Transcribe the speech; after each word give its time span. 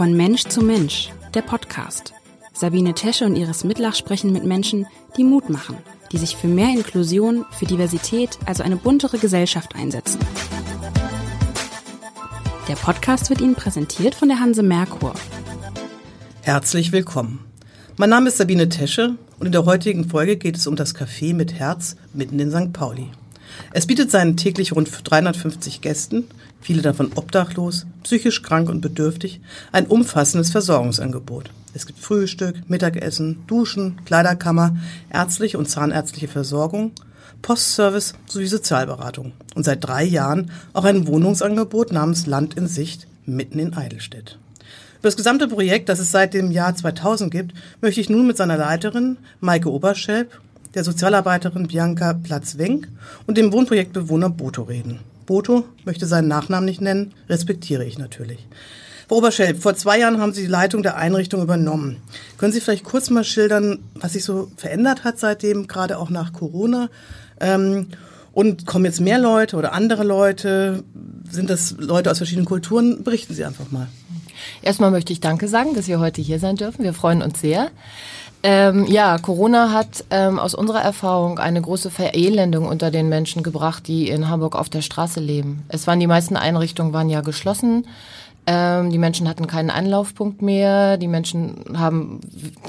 Von 0.00 0.16
Mensch 0.16 0.44
zu 0.44 0.62
Mensch, 0.62 1.10
der 1.34 1.42
Podcast. 1.42 2.14
Sabine 2.54 2.94
Tesche 2.94 3.26
und 3.26 3.36
Iris 3.36 3.64
Mitlach 3.64 3.94
sprechen 3.94 4.32
mit 4.32 4.46
Menschen, 4.46 4.86
die 5.18 5.24
Mut 5.24 5.50
machen, 5.50 5.76
die 6.10 6.16
sich 6.16 6.36
für 6.36 6.46
mehr 6.46 6.70
Inklusion, 6.70 7.44
für 7.50 7.66
Diversität, 7.66 8.38
also 8.46 8.62
eine 8.62 8.76
buntere 8.76 9.18
Gesellschaft 9.18 9.74
einsetzen. 9.74 10.18
Der 12.66 12.76
Podcast 12.76 13.28
wird 13.28 13.42
Ihnen 13.42 13.54
präsentiert 13.54 14.14
von 14.14 14.28
der 14.28 14.40
Hanse 14.40 14.62
Merkur. 14.62 15.12
Herzlich 16.40 16.92
willkommen. 16.92 17.44
Mein 17.98 18.08
Name 18.08 18.28
ist 18.28 18.38
Sabine 18.38 18.70
Tesche 18.70 19.16
und 19.38 19.44
in 19.44 19.52
der 19.52 19.66
heutigen 19.66 20.08
Folge 20.08 20.38
geht 20.38 20.56
es 20.56 20.66
um 20.66 20.76
das 20.76 20.96
Café 20.96 21.34
mit 21.34 21.52
Herz 21.52 21.96
mitten 22.14 22.38
in 22.38 22.50
St. 22.50 22.72
Pauli. 22.72 23.10
Es 23.72 23.86
bietet 23.86 24.10
seinen 24.10 24.36
täglich 24.36 24.72
rund 24.72 24.90
350 25.04 25.80
Gästen, 25.80 26.24
viele 26.60 26.82
davon 26.82 27.12
obdachlos, 27.14 27.86
psychisch 28.02 28.42
krank 28.42 28.68
und 28.68 28.80
bedürftig, 28.80 29.40
ein 29.72 29.86
umfassendes 29.86 30.50
Versorgungsangebot. 30.50 31.50
Es 31.72 31.86
gibt 31.86 32.00
Frühstück, 32.00 32.68
Mittagessen, 32.68 33.44
Duschen, 33.46 34.00
Kleiderkammer, 34.04 34.76
ärztliche 35.12 35.58
und 35.58 35.68
zahnärztliche 35.68 36.28
Versorgung, 36.28 36.92
Postservice 37.42 38.14
sowie 38.26 38.46
Sozialberatung. 38.46 39.32
Und 39.54 39.64
seit 39.64 39.84
drei 39.84 40.04
Jahren 40.04 40.50
auch 40.72 40.84
ein 40.84 41.06
Wohnungsangebot 41.06 41.92
namens 41.92 42.26
Land 42.26 42.54
in 42.54 42.66
Sicht 42.66 43.06
mitten 43.24 43.58
in 43.58 43.74
Eidelstedt. 43.74 44.38
Über 44.98 45.08
das 45.08 45.16
gesamte 45.16 45.48
Projekt, 45.48 45.88
das 45.88 45.98
es 45.98 46.10
seit 46.10 46.34
dem 46.34 46.50
Jahr 46.50 46.74
2000 46.74 47.30
gibt, 47.30 47.54
möchte 47.80 48.00
ich 48.00 48.10
nun 48.10 48.26
mit 48.26 48.36
seiner 48.36 48.58
Leiterin 48.58 49.16
Maike 49.40 49.70
Oberschelp 49.70 50.40
der 50.74 50.84
Sozialarbeiterin 50.84 51.68
Bianca 51.68 52.14
Platz-Wenk 52.14 52.88
und 53.26 53.38
dem 53.38 53.52
Wohnprojektbewohner 53.52 54.30
Boto 54.30 54.62
reden. 54.62 55.00
Boto 55.26 55.64
möchte 55.84 56.06
seinen 56.06 56.28
Nachnamen 56.28 56.64
nicht 56.64 56.80
nennen, 56.80 57.12
respektiere 57.28 57.84
ich 57.84 57.98
natürlich. 57.98 58.46
Frau 59.08 59.16
Oberschelp, 59.16 59.60
vor 59.60 59.74
zwei 59.74 59.98
Jahren 59.98 60.20
haben 60.20 60.32
Sie 60.32 60.42
die 60.42 60.46
Leitung 60.46 60.84
der 60.84 60.96
Einrichtung 60.96 61.42
übernommen. 61.42 61.96
Können 62.38 62.52
Sie 62.52 62.60
vielleicht 62.60 62.84
kurz 62.84 63.10
mal 63.10 63.24
schildern, 63.24 63.80
was 63.94 64.12
sich 64.12 64.22
so 64.22 64.52
verändert 64.56 65.02
hat 65.02 65.18
seitdem, 65.18 65.66
gerade 65.66 65.98
auch 65.98 66.10
nach 66.10 66.32
Corona? 66.32 66.90
Ähm, 67.40 67.88
und 68.32 68.66
kommen 68.66 68.84
jetzt 68.84 69.00
mehr 69.00 69.18
Leute 69.18 69.56
oder 69.56 69.72
andere 69.72 70.04
Leute? 70.04 70.84
Sind 71.28 71.50
das 71.50 71.74
Leute 71.78 72.10
aus 72.10 72.18
verschiedenen 72.18 72.46
Kulturen? 72.46 73.02
Berichten 73.02 73.34
Sie 73.34 73.44
einfach 73.44 73.72
mal. 73.72 73.88
Erstmal 74.62 74.90
möchte 74.90 75.12
ich 75.12 75.20
Danke 75.20 75.48
sagen, 75.48 75.74
dass 75.74 75.88
wir 75.88 76.00
heute 76.00 76.22
hier 76.22 76.38
sein 76.38 76.56
dürfen. 76.56 76.84
Wir 76.84 76.94
freuen 76.94 77.22
uns 77.22 77.40
sehr. 77.40 77.70
Ähm, 78.42 78.86
ja, 78.86 79.18
Corona 79.18 79.72
hat 79.72 80.04
ähm, 80.10 80.38
aus 80.38 80.54
unserer 80.54 80.80
Erfahrung 80.80 81.38
eine 81.38 81.60
große 81.60 81.90
Verelendung 81.90 82.66
unter 82.66 82.90
den 82.90 83.08
Menschen 83.10 83.42
gebracht, 83.42 83.86
die 83.86 84.08
in 84.08 84.28
Hamburg 84.28 84.56
auf 84.56 84.70
der 84.70 84.80
Straße 84.80 85.20
leben. 85.20 85.64
Es 85.68 85.86
waren 85.86 86.00
die 86.00 86.06
meisten 86.06 86.36
Einrichtungen 86.36 86.94
waren 86.94 87.10
ja 87.10 87.20
geschlossen. 87.20 87.86
Ähm, 88.46 88.90
die 88.90 88.98
Menschen 88.98 89.28
hatten 89.28 89.46
keinen 89.46 89.68
Anlaufpunkt 89.68 90.40
mehr. 90.40 90.96
Die 90.96 91.08
Menschen 91.08 91.76
haben 91.76 92.20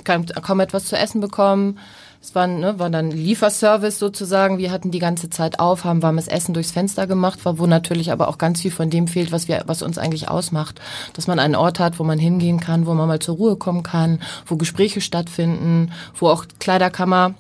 kaum, 0.04 0.26
kaum 0.26 0.60
etwas 0.60 0.86
zu 0.86 0.98
essen 0.98 1.22
bekommen. 1.22 1.80
Es 2.24 2.36
war, 2.36 2.46
ne, 2.46 2.78
war 2.78 2.92
dann 2.92 3.10
Lieferservice 3.10 3.98
sozusagen. 3.98 4.60
Wir 4.60 4.72
hatten 4.72 4.92
die 4.92 5.00
ganze 5.00 5.32
Zeit 5.32 5.60
auf, 5.60 5.86
haben 5.86 6.04
warmes 6.04 6.28
Essen 6.28 6.54
durchs 6.54 6.72
Fenster 6.72 7.08
gemacht, 7.08 7.40
wo 7.44 7.66
natürlich 7.66 8.12
aber 8.12 8.28
auch 8.28 8.38
ganz 8.38 8.62
viel 8.62 8.70
von 8.70 8.92
dem 8.92 9.08
fehlt, 9.08 9.32
was 9.32 9.48
wir, 9.48 9.64
was 9.66 9.82
uns 9.82 9.98
eigentlich 9.98 10.30
ausmacht. 10.30 10.80
Dass 11.14 11.26
man 11.26 11.40
einen 11.40 11.56
Ort 11.56 11.80
hat, 11.80 11.98
wo 11.98 12.04
man 12.04 12.20
hingehen 12.20 12.60
kann, 12.60 12.86
wo 12.86 12.94
man 12.94 13.08
mal 13.08 13.20
zur 13.20 13.38
Ruhe 13.38 13.56
kommen 13.56 13.82
kann, 13.82 14.20
wo 14.46 14.56
Gespräche 14.56 15.02
stattfinden, 15.02 15.92
wo 16.16 16.28
auch 16.28 16.46
Kleiderkammer 16.60 17.34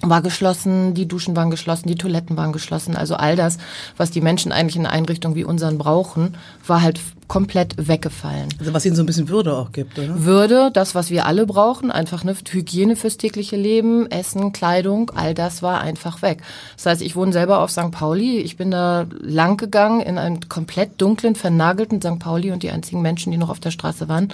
war 0.00 0.22
geschlossen, 0.22 0.94
die 0.94 1.06
Duschen 1.06 1.36
waren 1.36 1.50
geschlossen, 1.50 1.88
die 1.88 1.94
Toiletten 1.94 2.36
waren 2.36 2.52
geschlossen. 2.52 2.96
Also 2.96 3.14
all 3.14 3.36
das, 3.36 3.58
was 3.96 4.10
die 4.10 4.22
Menschen 4.22 4.50
eigentlich 4.50 4.76
in 4.76 4.86
Einrichtungen 4.86 5.36
wie 5.36 5.44
unseren 5.44 5.78
brauchen, 5.78 6.36
war 6.66 6.82
halt 6.82 7.00
komplett 7.32 7.88
weggefallen. 7.88 8.50
Also 8.58 8.74
was 8.74 8.84
ihnen 8.84 8.94
so 8.94 9.02
ein 9.02 9.06
bisschen 9.06 9.30
Würde 9.30 9.56
auch 9.56 9.72
gibt, 9.72 9.98
oder? 9.98 10.22
Würde, 10.22 10.70
das, 10.70 10.94
was 10.94 11.08
wir 11.08 11.24
alle 11.24 11.46
brauchen, 11.46 11.90
einfach 11.90 12.24
eine 12.24 12.34
Hygiene 12.34 12.94
fürs 12.94 13.16
tägliche 13.16 13.56
Leben, 13.56 14.06
Essen, 14.10 14.52
Kleidung, 14.52 15.10
all 15.14 15.32
das 15.32 15.62
war 15.62 15.80
einfach 15.80 16.20
weg. 16.20 16.42
Das 16.76 16.84
heißt, 16.84 17.00
ich 17.00 17.16
wohne 17.16 17.32
selber 17.32 17.60
auf 17.60 17.70
St. 17.70 17.90
Pauli. 17.90 18.40
Ich 18.40 18.58
bin 18.58 18.70
da 18.70 19.06
lang 19.22 19.56
gegangen 19.56 20.02
in 20.02 20.18
einem 20.18 20.46
komplett 20.50 21.00
dunklen, 21.00 21.34
vernagelten 21.34 22.02
St. 22.02 22.18
Pauli 22.18 22.50
und 22.50 22.62
die 22.62 22.70
einzigen 22.70 23.00
Menschen, 23.00 23.32
die 23.32 23.38
noch 23.38 23.48
auf 23.48 23.60
der 23.60 23.70
Straße 23.70 24.10
waren, 24.10 24.28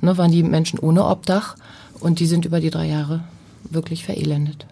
ne, 0.00 0.16
waren 0.16 0.30
die 0.30 0.44
Menschen 0.44 0.78
ohne 0.78 1.06
Obdach 1.06 1.56
und 1.98 2.20
die 2.20 2.26
sind 2.26 2.44
über 2.44 2.60
die 2.60 2.70
drei 2.70 2.86
Jahre 2.86 3.24
wirklich 3.68 4.04
verelendet. 4.04 4.64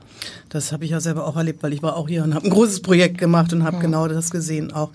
Das 0.49 0.73
habe 0.73 0.85
ich 0.85 0.91
ja 0.91 1.01
selber 1.01 1.27
auch 1.27 1.37
erlebt, 1.37 1.63
weil 1.63 1.73
ich 1.73 1.83
war 1.83 1.97
auch 1.97 2.09
hier 2.09 2.25
und 2.25 2.35
habe 2.35 2.47
ein 2.47 2.51
großes 2.51 2.83
Projekt 2.83 3.19
gemacht 3.19 3.53
und 3.53 3.65
habe 3.65 3.77
ja. 3.77 3.83
genau 3.83 4.09
das 4.09 4.31
gesehen 4.31 4.73
auch. 4.73 4.91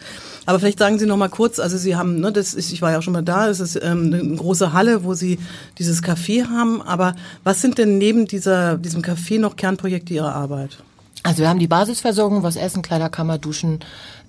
Aber 0.45 0.59
vielleicht 0.59 0.79
sagen 0.79 0.99
Sie 0.99 1.05
noch 1.05 1.17
mal 1.17 1.29
kurz, 1.29 1.59
also 1.59 1.77
Sie 1.77 1.95
haben, 1.95 2.19
ne, 2.19 2.31
das 2.31 2.53
ist, 2.53 2.71
ich 2.71 2.81
war 2.81 2.91
ja 2.91 2.99
auch 2.99 3.01
schon 3.01 3.13
mal 3.13 3.23
da, 3.23 3.47
es 3.47 3.59
ist 3.59 3.75
ähm, 3.81 4.13
eine 4.13 4.35
große 4.35 4.73
Halle, 4.73 5.03
wo 5.03 5.13
Sie 5.13 5.39
dieses 5.77 6.03
Café 6.03 6.47
haben. 6.47 6.81
Aber 6.81 7.15
was 7.43 7.61
sind 7.61 7.77
denn 7.77 7.97
neben 7.97 8.27
dieser, 8.27 8.77
diesem 8.77 9.01
Café 9.01 9.39
noch 9.39 9.55
Kernprojekte 9.55 10.13
Ihrer 10.13 10.35
Arbeit? 10.35 10.77
Also 11.23 11.39
wir 11.39 11.49
haben 11.49 11.59
die 11.59 11.67
Basisversorgung, 11.67 12.44
was 12.44 12.55
Essen, 12.55 12.81
Kleiderkammer, 12.81 13.38
Duschen, 13.38 13.79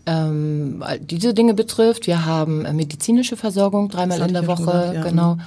ähm, 0.06 0.82
diese 1.00 1.34
Dinge 1.34 1.54
betrifft. 1.54 2.06
Wir 2.06 2.24
haben 2.24 2.64
äh, 2.64 2.72
medizinische 2.72 3.36
Versorgung 3.36 3.88
dreimal 3.88 4.20
in 4.22 4.32
der 4.32 4.46
Woche, 4.46 4.64
gesagt, 4.64 4.94
ja. 4.94 5.02
genau. 5.02 5.38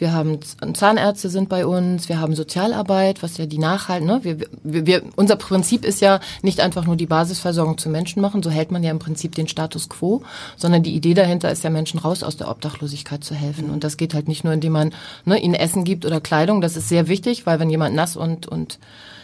Wir 0.00 0.14
haben 0.14 0.38
Zahnärzte 0.72 1.28
sind 1.28 1.50
bei 1.50 1.66
uns, 1.66 2.08
wir 2.08 2.18
haben 2.18 2.34
Sozialarbeit, 2.34 3.22
was 3.22 3.36
ja 3.36 3.44
die 3.44 3.58
Nachhalt, 3.58 4.02
ne? 4.02 4.20
Wir, 4.22 4.38
wir, 4.62 4.86
wir, 4.86 5.02
unser 5.14 5.36
Prinzip 5.36 5.84
ist 5.84 6.00
ja 6.00 6.20
nicht 6.40 6.60
einfach 6.60 6.86
nur 6.86 6.96
die 6.96 7.06
Basisversorgung 7.06 7.76
zu 7.76 7.90
Menschen 7.90 8.22
machen, 8.22 8.42
so 8.42 8.48
hält 8.48 8.72
man 8.72 8.82
ja 8.82 8.90
im 8.90 8.98
Prinzip 8.98 9.34
den 9.34 9.46
Status 9.46 9.90
quo, 9.90 10.22
sondern 10.56 10.82
die 10.82 10.94
Idee 10.94 11.12
dahinter 11.12 11.52
ist 11.52 11.64
ja 11.64 11.70
Menschen 11.70 12.00
raus 12.00 12.22
aus 12.22 12.38
der 12.38 12.48
Obdachlosigkeit 12.48 13.22
zu 13.22 13.34
helfen. 13.34 13.68
Und 13.68 13.84
das 13.84 13.98
geht 13.98 14.14
halt 14.14 14.26
nicht 14.26 14.42
nur, 14.42 14.54
indem 14.54 14.72
man 14.72 14.94
ne, 15.26 15.38
ihnen 15.38 15.54
Essen 15.54 15.84
gibt 15.84 16.06
oder 16.06 16.22
Kleidung, 16.22 16.62
das 16.62 16.78
ist 16.78 16.88
sehr 16.88 17.06
wichtig, 17.08 17.44
weil 17.44 17.60
wenn 17.60 17.68
jemand 17.68 17.94
nass 17.94 18.16
und, 18.16 18.46
und 18.46 18.78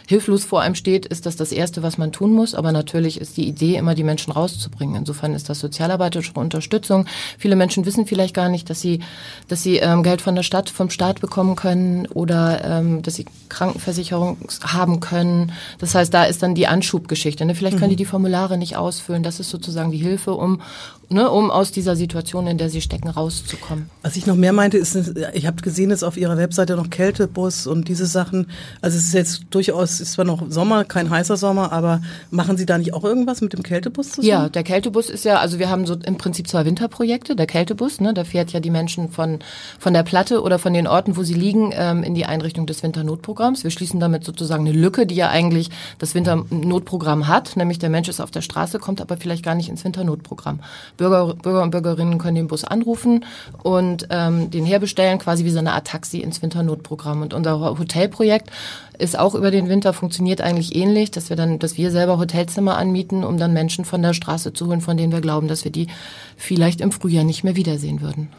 hilflos 0.07 0.45
vor 0.45 0.61
einem 0.61 0.73
steht, 0.73 1.05
ist 1.05 1.25
das 1.25 1.35
das 1.35 1.51
Erste, 1.51 1.83
was 1.83 1.97
man 1.97 2.11
tun 2.11 2.33
muss. 2.33 2.55
Aber 2.55 2.71
natürlich 2.71 3.19
ist 3.19 3.37
die 3.37 3.47
Idee, 3.47 3.75
immer 3.75 3.93
die 3.93 4.03
Menschen 4.03 4.31
rauszubringen. 4.31 4.95
Insofern 4.95 5.33
ist 5.33 5.49
das 5.49 5.59
sozialarbeiterische 5.59 6.31
Unterstützung. 6.33 7.05
Viele 7.37 7.57
Menschen 7.57 7.85
wissen 7.85 8.07
vielleicht 8.07 8.33
gar 8.33 8.47
nicht, 8.47 8.69
dass 8.69 8.79
sie, 8.79 9.01
dass 9.49 9.61
sie 9.61 9.77
ähm, 9.77 10.03
Geld 10.03 10.21
von 10.21 10.33
der 10.33 10.43
Stadt, 10.43 10.69
vom 10.69 10.89
Staat 10.89 11.19
bekommen 11.19 11.57
können 11.57 12.07
oder 12.07 12.63
ähm, 12.63 13.01
dass 13.01 13.15
sie 13.15 13.25
Krankenversicherung 13.49 14.37
haben 14.63 15.01
können. 15.01 15.51
Das 15.79 15.93
heißt, 15.93 16.13
da 16.13 16.23
ist 16.23 16.41
dann 16.41 16.55
die 16.55 16.67
Anschubgeschichte. 16.67 17.45
Ne? 17.45 17.53
Vielleicht 17.53 17.77
können 17.77 17.89
die 17.89 17.95
mhm. 17.95 17.97
die 17.97 18.05
Formulare 18.05 18.57
nicht 18.57 18.77
ausfüllen. 18.77 19.23
Das 19.23 19.41
ist 19.41 19.49
sozusagen 19.49 19.91
die 19.91 19.97
Hilfe, 19.97 20.33
um, 20.33 20.61
ne, 21.09 21.29
um 21.29 21.51
aus 21.51 21.71
dieser 21.71 21.95
Situation, 21.95 22.47
in 22.47 22.57
der 22.57 22.69
sie 22.69 22.81
stecken, 22.81 23.09
rauszukommen. 23.09 23.89
Was 24.01 24.15
ich 24.15 24.25
noch 24.25 24.35
mehr 24.35 24.53
meinte, 24.53 24.77
ist, 24.77 24.95
ich 25.33 25.47
habe 25.47 25.61
gesehen, 25.61 25.91
ist 25.91 26.03
auf 26.03 26.17
Ihrer 26.17 26.37
Webseite 26.37 26.75
noch 26.75 26.89
Kältebus 26.89 27.67
und 27.67 27.87
diese 27.87 28.05
Sachen. 28.05 28.47
Also 28.81 28.97
es 28.97 29.05
ist 29.05 29.13
jetzt 29.13 29.45
durchaus, 29.51 29.99
ist 29.99 30.13
zwar 30.13 30.25
noch 30.25 30.43
Sommer, 30.49 30.83
kein 30.83 31.09
heißer 31.09 31.37
Sommer, 31.37 31.71
aber 31.71 32.01
machen 32.31 32.57
Sie 32.57 32.65
da 32.65 32.77
nicht 32.77 32.93
auch 32.93 33.03
irgendwas 33.03 33.41
mit 33.41 33.53
dem 33.53 33.63
Kältebus 33.63 34.09
zusammen? 34.09 34.27
Ja, 34.27 34.49
der 34.49 34.63
Kältebus 34.63 35.09
ist 35.09 35.25
ja, 35.25 35.39
also 35.39 35.59
wir 35.59 35.69
haben 35.69 35.85
so 35.85 35.95
im 35.95 36.17
Prinzip 36.17 36.47
zwei 36.47 36.65
Winterprojekte. 36.65 37.35
Der 37.35 37.47
Kältebus, 37.47 38.01
ne, 38.01 38.13
da 38.13 38.23
fährt 38.23 38.51
ja 38.51 38.59
die 38.59 38.69
Menschen 38.69 39.09
von, 39.09 39.39
von 39.79 39.93
der 39.93 40.03
Platte 40.03 40.41
oder 40.41 40.59
von 40.59 40.73
den 40.73 40.87
Orten, 40.87 41.15
wo 41.15 41.23
sie 41.23 41.33
liegen, 41.33 41.71
ähm, 41.73 42.03
in 42.03 42.15
die 42.15 42.25
Einrichtung 42.25 42.65
des 42.65 42.83
Winternotprogramms. 42.83 43.63
Wir 43.63 43.71
schließen 43.71 43.99
damit 43.99 44.23
sozusagen 44.23 44.67
eine 44.67 44.77
Lücke, 44.77 45.05
die 45.05 45.15
ja 45.15 45.29
eigentlich 45.29 45.69
das 45.99 46.15
Winternotprogramm 46.15 47.27
hat, 47.27 47.55
nämlich 47.55 47.79
der 47.79 47.89
Mensch 47.89 48.09
ist 48.09 48.19
auf 48.19 48.31
der 48.31 48.41
Straße, 48.41 48.79
kommt 48.79 49.01
aber 49.01 49.17
vielleicht 49.17 49.43
gar 49.43 49.55
nicht 49.55 49.69
ins 49.69 49.83
Winternotprogramm. 49.83 50.59
Bürger, 50.97 51.35
Bürger 51.35 51.63
und 51.63 51.71
Bürgerinnen 51.71 52.17
können 52.17 52.35
den 52.35 52.47
Bus 52.47 52.63
anrufen 52.63 53.25
und 53.63 54.07
ähm, 54.09 54.49
den 54.49 54.65
herbestellen, 54.65 55.19
quasi 55.19 55.45
wie 55.45 55.51
so 55.51 55.59
eine 55.59 55.73
Art 55.73 55.87
Taxi 55.87 56.19
ins 56.19 56.41
Winternotprogramm. 56.41 57.21
Und 57.21 57.33
unser 57.33 57.59
Hotelprojekt 57.59 58.49
ist 58.97 59.17
auch 59.17 59.35
über 59.35 59.51
den 59.51 59.69
Winter, 59.69 59.93
funktioniert 59.93 60.41
eigentlich 60.41 60.75
ähnlich, 60.75 61.11
dass 61.11 61.29
wir 61.29 61.37
dann, 61.37 61.59
dass 61.59 61.77
wir 61.77 61.91
selber 61.91 62.17
Hotelzimmer 62.17 62.77
anmieten, 62.77 63.23
um 63.23 63.37
dann 63.37 63.53
Menschen 63.53 63.85
von 63.85 64.01
der 64.01 64.13
Straße 64.13 64.53
zu 64.53 64.67
holen, 64.67 64.81
von 64.81 64.97
denen 64.97 65.13
wir 65.13 65.21
glauben, 65.21 65.47
dass 65.47 65.63
wir 65.63 65.71
die 65.71 65.87
vielleicht 66.35 66.81
im 66.81 66.91
Frühjahr 66.91 67.23
nicht 67.23 67.43
mehr 67.43 67.55
wiedersehen 67.55 68.01
würden. 68.01 68.29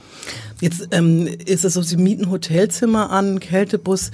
Jetzt 0.61 0.89
ähm, 0.91 1.27
ist 1.27 1.65
es 1.65 1.75
so, 1.75 1.83
Sie 1.83 1.97
mieten 1.97 2.31
Hotelzimmer 2.31 3.11
an, 3.11 3.41
Kältebus. 3.41 4.11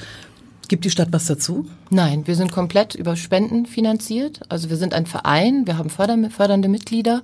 Gibt 0.69 0.85
die 0.85 0.91
Stadt 0.91 1.09
was 1.11 1.27
dazu? 1.27 1.67
Nein, 1.91 2.27
wir 2.27 2.37
sind 2.37 2.51
komplett 2.51 2.95
über 2.95 3.17
Spenden 3.17 3.67
finanziert. 3.67 4.41
Also 4.49 4.71
wir 4.71 4.77
sind 4.77 4.95
ein 4.95 5.07
Verein, 5.07 5.67
wir 5.67 5.77
haben 5.77 5.91
fördernde 5.91 6.69
Mitglieder. 6.69 7.23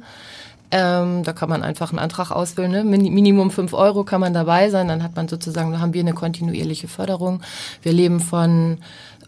Ähm, 0.72 1.24
da 1.24 1.32
kann 1.32 1.48
man 1.48 1.62
einfach 1.62 1.90
einen 1.90 1.98
Antrag 1.98 2.30
ausfüllen. 2.30 2.70
Ne? 2.70 2.84
Minimum 2.84 3.50
fünf 3.50 3.72
Euro 3.72 4.04
kann 4.04 4.20
man 4.20 4.34
dabei 4.34 4.70
sein. 4.70 4.88
Dann 4.88 5.02
hat 5.02 5.16
man 5.16 5.28
sozusagen, 5.28 5.72
dann 5.72 5.80
haben 5.80 5.94
wir 5.94 6.00
eine 6.00 6.14
kontinuierliche 6.14 6.88
Förderung. 6.88 7.42
Wir 7.82 7.92
leben 7.92 8.20
von 8.20 8.78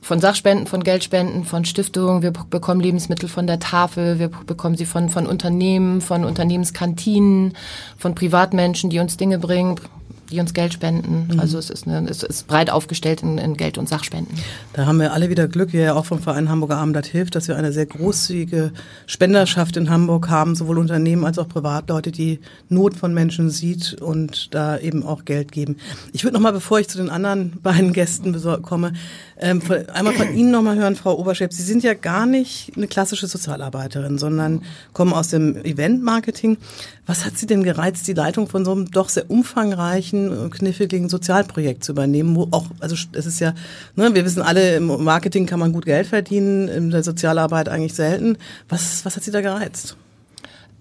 von 0.02 0.18
Sachspenden, 0.18 0.66
von 0.66 0.82
Geldspenden, 0.82 1.44
von 1.44 1.64
Stiftungen. 1.64 2.22
Wir 2.22 2.32
bekommen 2.32 2.80
Lebensmittel 2.80 3.28
von 3.28 3.46
der 3.46 3.60
Tafel. 3.60 4.18
Wir 4.18 4.28
bekommen 4.28 4.76
sie 4.76 4.84
von, 4.84 5.08
von 5.08 5.26
Unternehmen, 5.26 6.00
von 6.00 6.24
Unternehmenskantinen, 6.24 7.56
von 7.96 8.16
Privatmenschen, 8.16 8.90
die 8.90 8.98
uns 8.98 9.16
Dinge 9.16 9.38
bringen. 9.38 9.76
Die 10.32 10.40
uns 10.40 10.55
Geld 10.55 10.73
spenden. 10.73 11.29
Mhm. 11.31 11.40
Also 11.40 11.58
es 11.58 11.70
ist, 11.70 11.87
eine, 11.87 12.08
es 12.08 12.23
ist 12.23 12.46
breit 12.46 12.70
aufgestellt 12.70 13.23
in, 13.23 13.38
in, 13.38 13.56
Geld- 13.56 13.79
und 13.79 13.88
Sachspenden. 13.88 14.37
Da 14.73 14.87
haben 14.87 14.99
wir 14.99 15.12
alle 15.12 15.29
wieder 15.29 15.46
Glück, 15.46 15.73
wir 15.73 15.82
ja 15.82 15.94
auch 15.94 16.06
vom 16.06 16.20
Verein 16.20 16.49
Hamburger 16.49 16.79
Abendblatt 16.79 17.06
hilft, 17.06 17.34
dass 17.34 17.49
wir 17.49 17.56
eine 17.56 17.73
sehr 17.73 17.87
großzügige 17.87 18.73
Spenderschaft 19.06 19.76
in 19.76 19.90
Hamburg 19.90 20.31
haben, 20.31 20.55
sowohl 20.55 20.79
Unternehmen 20.79 21.25
als 21.25 21.38
auch 21.38 21.49
Privatleute, 21.49 22.11
die 22.11 22.40
Not 22.69 22.96
von 22.96 23.12
Menschen 23.12 23.50
sieht 23.50 23.94
und 24.00 24.55
da 24.55 24.79
eben 24.79 25.05
auch 25.05 25.25
Geld 25.25 25.52
geben. 25.52 25.76
Ich 26.12 26.25
würde 26.25 26.35
noch 26.35 26.43
mal, 26.43 26.52
bevor 26.52 26.81
ich 26.81 26.88
zu 26.88 26.99
den 26.99 27.11
anderen 27.11 27.52
beiden 27.62 27.93
Gästen 27.93 28.35
komme, 28.62 28.94
ähm, 29.38 29.61
von, 29.61 29.88
einmal 29.90 30.14
von 30.14 30.35
Ihnen 30.35 30.50
noch 30.50 30.62
mal 30.62 30.76
hören, 30.76 30.96
Frau 30.96 31.19
Oberschäpp. 31.19 31.52
Sie 31.52 31.62
sind 31.62 31.82
ja 31.82 31.94
gar 31.94 32.26
nicht 32.26 32.73
eine 32.76 32.87
klassische 32.87 33.26
Sozialarbeiterin, 33.26 34.17
sondern 34.17 34.62
kommen 34.93 35.12
aus 35.12 35.28
dem 35.28 35.56
Eventmarketing. 35.56 36.56
Was 37.04 37.25
hat 37.25 37.37
Sie 37.37 37.46
denn 37.46 37.64
gereizt, 37.64 38.06
die 38.06 38.12
Leitung 38.12 38.49
von 38.49 38.64
so 38.64 38.70
einem 38.70 38.90
doch 38.90 39.08
sehr 39.08 39.28
umfangreichen, 39.28 40.50
kniffligen 40.50 41.08
Sozialprojekt 41.08 41.82
zu 41.82 41.93
übernehmen? 41.93 42.37
Wo 42.37 42.46
auch, 42.52 42.66
also 42.78 42.94
es 43.12 43.26
ist 43.26 43.40
ja, 43.40 43.54
ne, 43.96 44.14
wir 44.14 44.25
wissen 44.25 44.40
alle, 44.40 44.76
im 44.76 44.87
Marketing 45.02 45.46
kann 45.46 45.58
man 45.58 45.72
gut 45.72 45.84
Geld 45.84 46.06
verdienen, 46.06 46.69
in 46.69 46.90
der 46.90 47.02
Sozialarbeit 47.02 47.69
eigentlich 47.69 47.94
selten. 47.94 48.38
Was, 48.69 49.04
was 49.04 49.16
hat 49.16 49.25
Sie 49.25 49.32
da 49.32 49.40
gereizt? 49.40 49.96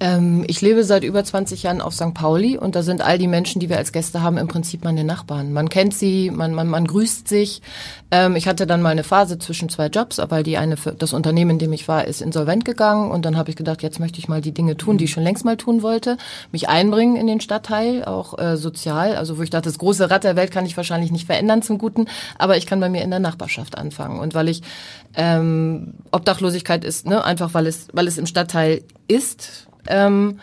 Ähm, 0.01 0.44
ich 0.48 0.62
lebe 0.62 0.83
seit 0.83 1.03
über 1.03 1.24
20 1.24 1.62
Jahren 1.62 1.80
auf 1.80 1.94
St. 1.94 2.15
Pauli 2.15 2.57
und 2.57 2.75
da 2.75 2.81
sind 2.81 3.03
all 3.03 3.19
die 3.19 3.27
Menschen, 3.27 3.59
die 3.59 3.69
wir 3.69 3.77
als 3.77 3.92
Gäste 3.92 4.24
haben, 4.24 4.39
im 4.39 4.48
Prinzip 4.48 4.83
meine 4.83 5.03
Nachbarn. 5.03 5.53
Man 5.53 5.69
kennt 5.69 5.94
sie, 5.94 6.31
man, 6.31 6.56
man, 6.56 6.68
man 6.68 6.88
grüßt 6.88 7.27
sich. 7.27 7.62
Ähm, 8.09 8.36
ich 8.36 8.48
hatte 8.48 8.65
dann 8.65 8.81
mal 8.81 8.89
eine 8.89 9.03
Phase 9.03 9.38
zwischen 9.38 9.69
zwei 9.69 9.88
Jobs, 9.88 10.19
weil 10.30 10.42
die 10.42 10.57
eine, 10.57 10.75
das 10.98 11.13
Unternehmen, 11.13 11.51
in 11.51 11.59
dem 11.59 11.71
ich 11.71 11.88
war, 11.88 12.07
ist 12.07 12.19
insolvent 12.19 12.65
gegangen 12.65 13.12
und 13.12 13.25
dann 13.25 13.38
habe 13.38 13.51
ich 13.51 13.56
gedacht, 13.56 13.83
jetzt 13.83 14.00
möchte 14.00 14.18
ich 14.18 14.27
mal 14.27 14.42
die 14.42 14.53
Dinge 14.53 14.75
tun, 14.75 14.98
die 14.98 15.06
ich 15.06 15.12
schon 15.12 15.21
längst 15.21 15.45
mal 15.45 15.56
tun 15.56 15.83
wollte. 15.83 16.18
Mich 16.51 16.68
einbringen 16.68 17.15
in 17.15 17.27
den 17.27 17.39
Stadtteil, 17.39 18.04
auch 18.04 18.39
äh, 18.39 18.57
sozial. 18.57 19.15
Also 19.15 19.38
wo 19.38 19.44
ich 19.44 19.51
dachte, 19.51 19.69
das 19.69 19.77
große 19.77 20.09
Rad 20.09 20.24
der 20.24 20.36
Welt 20.36 20.50
kann 20.50 20.65
ich 20.65 20.77
wahrscheinlich 20.77 21.12
nicht 21.12 21.27
verändern 21.27 21.62
zum 21.62 21.77
Guten, 21.77 22.07
aber 22.39 22.57
ich 22.57 22.65
kann 22.65 22.80
bei 22.80 22.89
mir 22.89 23.04
in 23.04 23.12
der 23.12 23.19
Nachbarschaft 23.19 23.77
anfangen. 23.77 24.19
Und 24.19 24.33
weil 24.33 24.50
ich 24.50 24.63
ähm, 25.13 25.94
Obdachlosigkeit 26.12 26.83
ist, 26.83 27.06
ne, 27.06 27.24
einfach 27.24 27.54
weil 27.54 27.68
es, 27.68 27.88
weil 27.94 28.07
es 28.07 28.18
im 28.18 28.25
Stadtteil 28.25 28.81
ist, 29.07 29.68
ähm, 29.88 30.39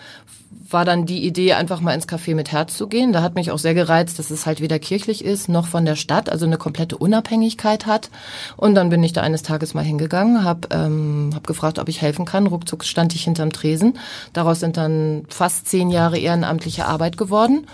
war 0.70 0.84
dann 0.84 1.06
die 1.06 1.24
Idee, 1.24 1.54
einfach 1.54 1.80
mal 1.80 1.94
ins 1.94 2.08
Café 2.08 2.34
mit 2.34 2.52
Herz 2.52 2.76
zu 2.76 2.88
gehen. 2.88 3.12
Da 3.12 3.22
hat 3.22 3.34
mich 3.34 3.50
auch 3.50 3.58
sehr 3.58 3.74
gereizt, 3.74 4.18
dass 4.18 4.30
es 4.30 4.46
halt 4.46 4.60
weder 4.60 4.78
kirchlich 4.78 5.24
ist 5.24 5.48
noch 5.48 5.66
von 5.66 5.84
der 5.84 5.96
Stadt, 5.96 6.28
also 6.30 6.46
eine 6.46 6.58
komplette 6.58 6.96
Unabhängigkeit 6.96 7.86
hat. 7.86 8.10
Und 8.56 8.74
dann 8.74 8.90
bin 8.90 9.02
ich 9.02 9.12
da 9.12 9.22
eines 9.22 9.42
Tages 9.42 9.74
mal 9.74 9.84
hingegangen, 9.84 10.44
habe 10.44 10.68
ähm, 10.70 11.30
hab 11.34 11.46
gefragt, 11.46 11.78
ob 11.78 11.88
ich 11.88 12.02
helfen 12.02 12.24
kann. 12.24 12.46
Ruckzuck 12.46 12.84
stand 12.84 13.14
ich 13.14 13.24
hinterm 13.24 13.52
Tresen. 13.52 13.98
Daraus 14.32 14.60
sind 14.60 14.76
dann 14.76 15.24
fast 15.28 15.68
zehn 15.68 15.90
Jahre 15.90 16.18
ehrenamtliche 16.18 16.86
Arbeit 16.86 17.16
geworden. 17.16 17.66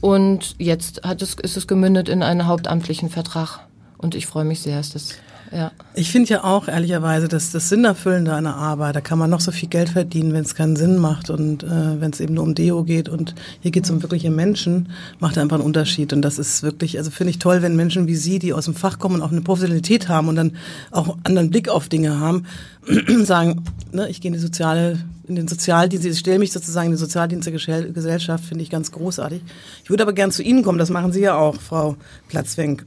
Und 0.00 0.54
jetzt 0.58 1.02
hat 1.02 1.22
es, 1.22 1.34
ist 1.34 1.56
es 1.56 1.66
gemündet 1.66 2.08
in 2.08 2.22
einen 2.22 2.46
hauptamtlichen 2.46 3.10
Vertrag. 3.10 3.60
Und 3.96 4.14
ich 4.14 4.26
freue 4.26 4.44
mich 4.44 4.60
sehr, 4.60 4.76
dass 4.76 4.90
das 4.90 5.14
ja. 5.52 5.72
Ich 5.94 6.10
finde 6.10 6.30
ja 6.30 6.44
auch 6.44 6.68
ehrlicherweise, 6.68 7.28
dass 7.28 7.50
das 7.50 7.68
Sinnerfüllende 7.68 8.30
der 8.30 8.54
Arbeit, 8.54 8.96
da 8.96 9.00
kann 9.00 9.18
man 9.18 9.30
noch 9.30 9.40
so 9.40 9.50
viel 9.50 9.68
Geld 9.68 9.90
verdienen, 9.90 10.32
wenn 10.32 10.42
es 10.42 10.54
keinen 10.54 10.76
Sinn 10.76 10.98
macht 10.98 11.30
und 11.30 11.62
äh, 11.62 12.00
wenn 12.00 12.10
es 12.10 12.20
eben 12.20 12.34
nur 12.34 12.44
um 12.44 12.54
Deo 12.54 12.84
geht 12.84 13.08
und 13.08 13.34
hier 13.60 13.70
geht 13.70 13.84
es 13.84 13.90
um 13.90 14.02
wirkliche 14.02 14.30
Menschen, 14.30 14.90
macht 15.18 15.38
einfach 15.38 15.56
einen 15.56 15.64
Unterschied 15.64 16.12
und 16.12 16.22
das 16.22 16.38
ist 16.38 16.62
wirklich, 16.62 16.98
also 16.98 17.10
finde 17.10 17.30
ich 17.30 17.38
toll, 17.38 17.62
wenn 17.62 17.76
Menschen 17.76 18.06
wie 18.06 18.16
Sie, 18.16 18.38
die 18.38 18.52
aus 18.52 18.66
dem 18.66 18.74
Fach 18.74 18.98
kommen 18.98 19.16
und 19.16 19.22
auch 19.22 19.32
eine 19.32 19.40
Professionalität 19.40 20.08
haben 20.08 20.28
und 20.28 20.36
dann 20.36 20.52
auch 20.90 21.08
einen 21.08 21.20
anderen 21.24 21.50
Blick 21.50 21.68
auf 21.68 21.88
Dinge 21.88 22.18
haben, 22.18 22.44
sagen, 23.24 23.64
ne, 23.92 24.08
ich 24.08 24.20
gehe 24.20 24.30
in 24.30 24.34
die 24.34 24.40
soziale 24.40 24.98
in 25.28 25.36
den 25.36 25.46
Sozialdienst, 25.46 26.06
ich 26.06 26.18
stelle 26.18 26.38
mich 26.38 26.52
sozusagen 26.52 26.86
in 26.86 26.92
die 26.92 26.98
Sozialdienst 26.98 27.46
der 27.46 27.52
Gesellschaft, 27.92 28.44
finde 28.44 28.64
ich 28.64 28.70
ganz 28.70 28.90
großartig. 28.92 29.42
Ich 29.84 29.90
würde 29.90 30.02
aber 30.02 30.14
gern 30.14 30.30
zu 30.30 30.42
Ihnen 30.42 30.62
kommen, 30.62 30.78
das 30.78 30.88
machen 30.88 31.12
Sie 31.12 31.20
ja 31.20 31.36
auch, 31.36 31.56
Frau 31.60 31.96
Platzwenk. 32.28 32.86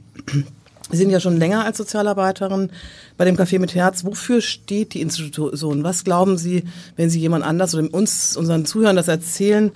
Sie 0.92 0.98
sind 0.98 1.10
ja 1.10 1.20
schon 1.20 1.38
länger 1.38 1.64
als 1.64 1.78
Sozialarbeiterin 1.78 2.68
bei 3.16 3.24
dem 3.24 3.36
Café 3.36 3.58
mit 3.58 3.74
Herz. 3.74 4.04
Wofür 4.04 4.42
steht 4.42 4.92
die 4.92 5.00
Institution? 5.00 5.84
Was 5.84 6.04
glauben 6.04 6.36
Sie, 6.36 6.64
wenn 6.96 7.08
Sie 7.08 7.18
jemand 7.18 7.44
anders 7.44 7.74
oder 7.74 7.92
uns, 7.94 8.36
unseren 8.36 8.66
Zuhörern 8.66 8.96
das 8.96 9.08
erzählen? 9.08 9.72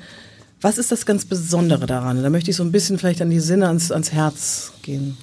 Was 0.61 0.77
ist 0.77 0.93
das 0.93 1.07
ganz 1.07 1.25
Besondere 1.25 1.87
daran? 1.87 2.23
Da 2.23 2.29
möchte 2.29 2.51
ich 2.51 2.57
so 2.57 2.65
ein 2.65 2.73
bisschen 2.73 2.99
vielleicht 2.99 3.23
an 3.23 3.31
die 3.31 3.41
Sinne, 3.41 3.69
ans, 3.69 3.91
ans 3.91 4.13
Herz 4.13 4.73
gehen. 4.83 5.17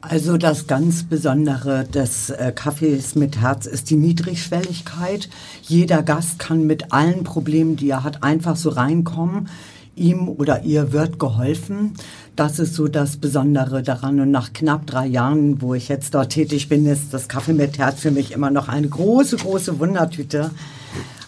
Also 0.00 0.36
das 0.36 0.68
ganz 0.68 1.02
Besondere 1.02 1.82
des 1.82 2.30
äh, 2.30 2.52
Cafés 2.54 3.18
mit 3.18 3.40
Herz 3.40 3.66
ist 3.66 3.90
die 3.90 3.96
Niedrigschwelligkeit. 3.96 5.28
Jeder 5.62 6.04
Gast 6.04 6.38
kann 6.38 6.68
mit 6.68 6.92
allen 6.92 7.24
Problemen, 7.24 7.74
die 7.74 7.90
er 7.90 8.04
hat, 8.04 8.22
einfach 8.22 8.54
so 8.54 8.68
reinkommen 8.68 9.48
ihm 9.96 10.28
oder 10.28 10.62
ihr 10.62 10.92
wird 10.92 11.18
geholfen. 11.18 11.94
Das 12.36 12.58
ist 12.58 12.74
so 12.74 12.86
das 12.86 13.16
Besondere 13.16 13.82
daran. 13.82 14.20
Und 14.20 14.30
nach 14.30 14.52
knapp 14.52 14.86
drei 14.86 15.06
Jahren, 15.06 15.62
wo 15.62 15.72
ich 15.72 15.88
jetzt 15.88 16.14
dort 16.14 16.30
tätig 16.30 16.68
bin, 16.68 16.84
ist 16.84 17.14
das 17.14 17.28
Kaffee 17.28 17.54
mit 17.54 17.78
Herz 17.78 18.00
für 18.00 18.10
mich 18.10 18.32
immer 18.32 18.50
noch 18.50 18.68
eine 18.68 18.86
große, 18.86 19.38
große 19.38 19.78
Wundertüte. 19.78 20.50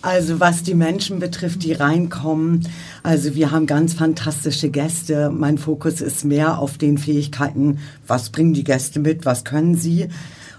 Also 0.09 0.41
was 0.41 0.63
die 0.63 0.75
Menschen 0.75 1.19
betrifft, 1.19 1.65
die 1.65 1.75
reinkommen. 1.75 2.67
Also 3.03 3.35
wir 3.35 3.51
haben 3.51 3.67
ganz 3.67 3.93
fantastische 3.93 4.71
Gäste. 4.71 5.29
Mein 5.29 5.59
Fokus 5.59 6.01
ist 6.01 6.25
mehr 6.25 6.61
auf 6.61 6.79
den 6.79 6.97
Fähigkeiten, 6.97 7.79
was 8.07 8.31
bringen 8.31 8.55
die 8.55 8.65
Gäste 8.65 9.01
mit, 9.01 9.27
was 9.27 9.45
können 9.45 9.75
sie. 9.75 10.09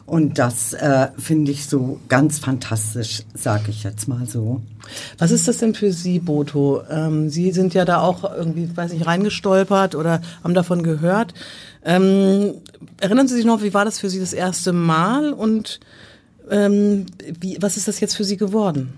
Und 0.06 0.38
das 0.38 0.74
äh, 0.74 1.08
finde 1.18 1.52
ich 1.52 1.66
so 1.66 2.00
ganz 2.10 2.38
fantastisch, 2.38 3.24
sage 3.34 3.72
ich 3.72 3.82
jetzt 3.82 4.08
mal 4.08 4.28
so. 4.28 4.62
Was 5.18 5.32
ist 5.32 5.48
das 5.48 5.58
denn 5.58 5.74
für 5.74 5.92
Sie, 5.92 6.20
Boto? 6.20 6.84
Ähm, 6.88 7.32
Sie 7.32 7.52
sind 7.52 7.74
ja 7.74 7.86
da 7.86 8.02
auch 8.02 8.24
irgendwie, 8.24 8.70
weiß 8.78 8.92
ich, 8.94 9.08
reingestolpert 9.08 9.96
oder 9.96 10.22
haben 10.44 10.54
davon 10.54 10.84
gehört. 10.84 11.34
Ähm, 11.84 12.54
erinnern 13.02 13.28
Sie 13.28 13.34
sich 13.34 13.46
noch, 13.46 13.64
wie 13.64 13.74
war 13.74 13.86
das 13.86 14.00
für 14.00 14.12
Sie 14.12 14.20
das 14.20 14.34
erste 14.34 14.74
Mal 14.74 15.34
und 15.34 15.80
ähm, 16.52 17.08
wie, 17.40 17.58
was 17.60 17.78
ist 17.78 17.88
das 17.88 18.00
jetzt 18.00 18.16
für 18.16 18.24
Sie 18.24 18.38
geworden? 18.38 18.94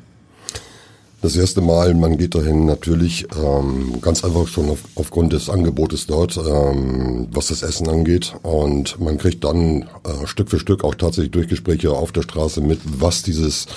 Das 1.22 1.36
erste 1.36 1.62
Mal, 1.62 1.94
man 1.94 2.18
geht 2.18 2.34
dahin 2.34 2.66
natürlich 2.66 3.28
ähm, 3.38 4.02
ganz 4.02 4.24
einfach 4.24 4.48
schon 4.48 4.72
auf, 4.72 4.80
aufgrund 4.96 5.34
des 5.34 5.52
Angebotes 5.52 6.08
dort, 6.08 6.36
ähm, 6.36 7.28
was 7.32 7.48
das 7.48 7.62
Essen 7.62 7.88
angeht. 7.90 8.34
Und 8.42 9.00
man 9.00 9.20
kriegt 9.20 9.44
dann 9.44 9.84
äh, 9.84 10.26
Stück 10.26 10.50
für 10.50 10.58
Stück 10.58 10.84
auch 10.84 10.96
tatsächlich 10.96 11.32
durch 11.32 11.48
Gespräche 11.48 11.92
auf 11.92 12.12
der 12.12 12.24
Straße 12.24 12.62
mit, 12.62 12.80
was 12.84 13.22
dieses 13.22 13.68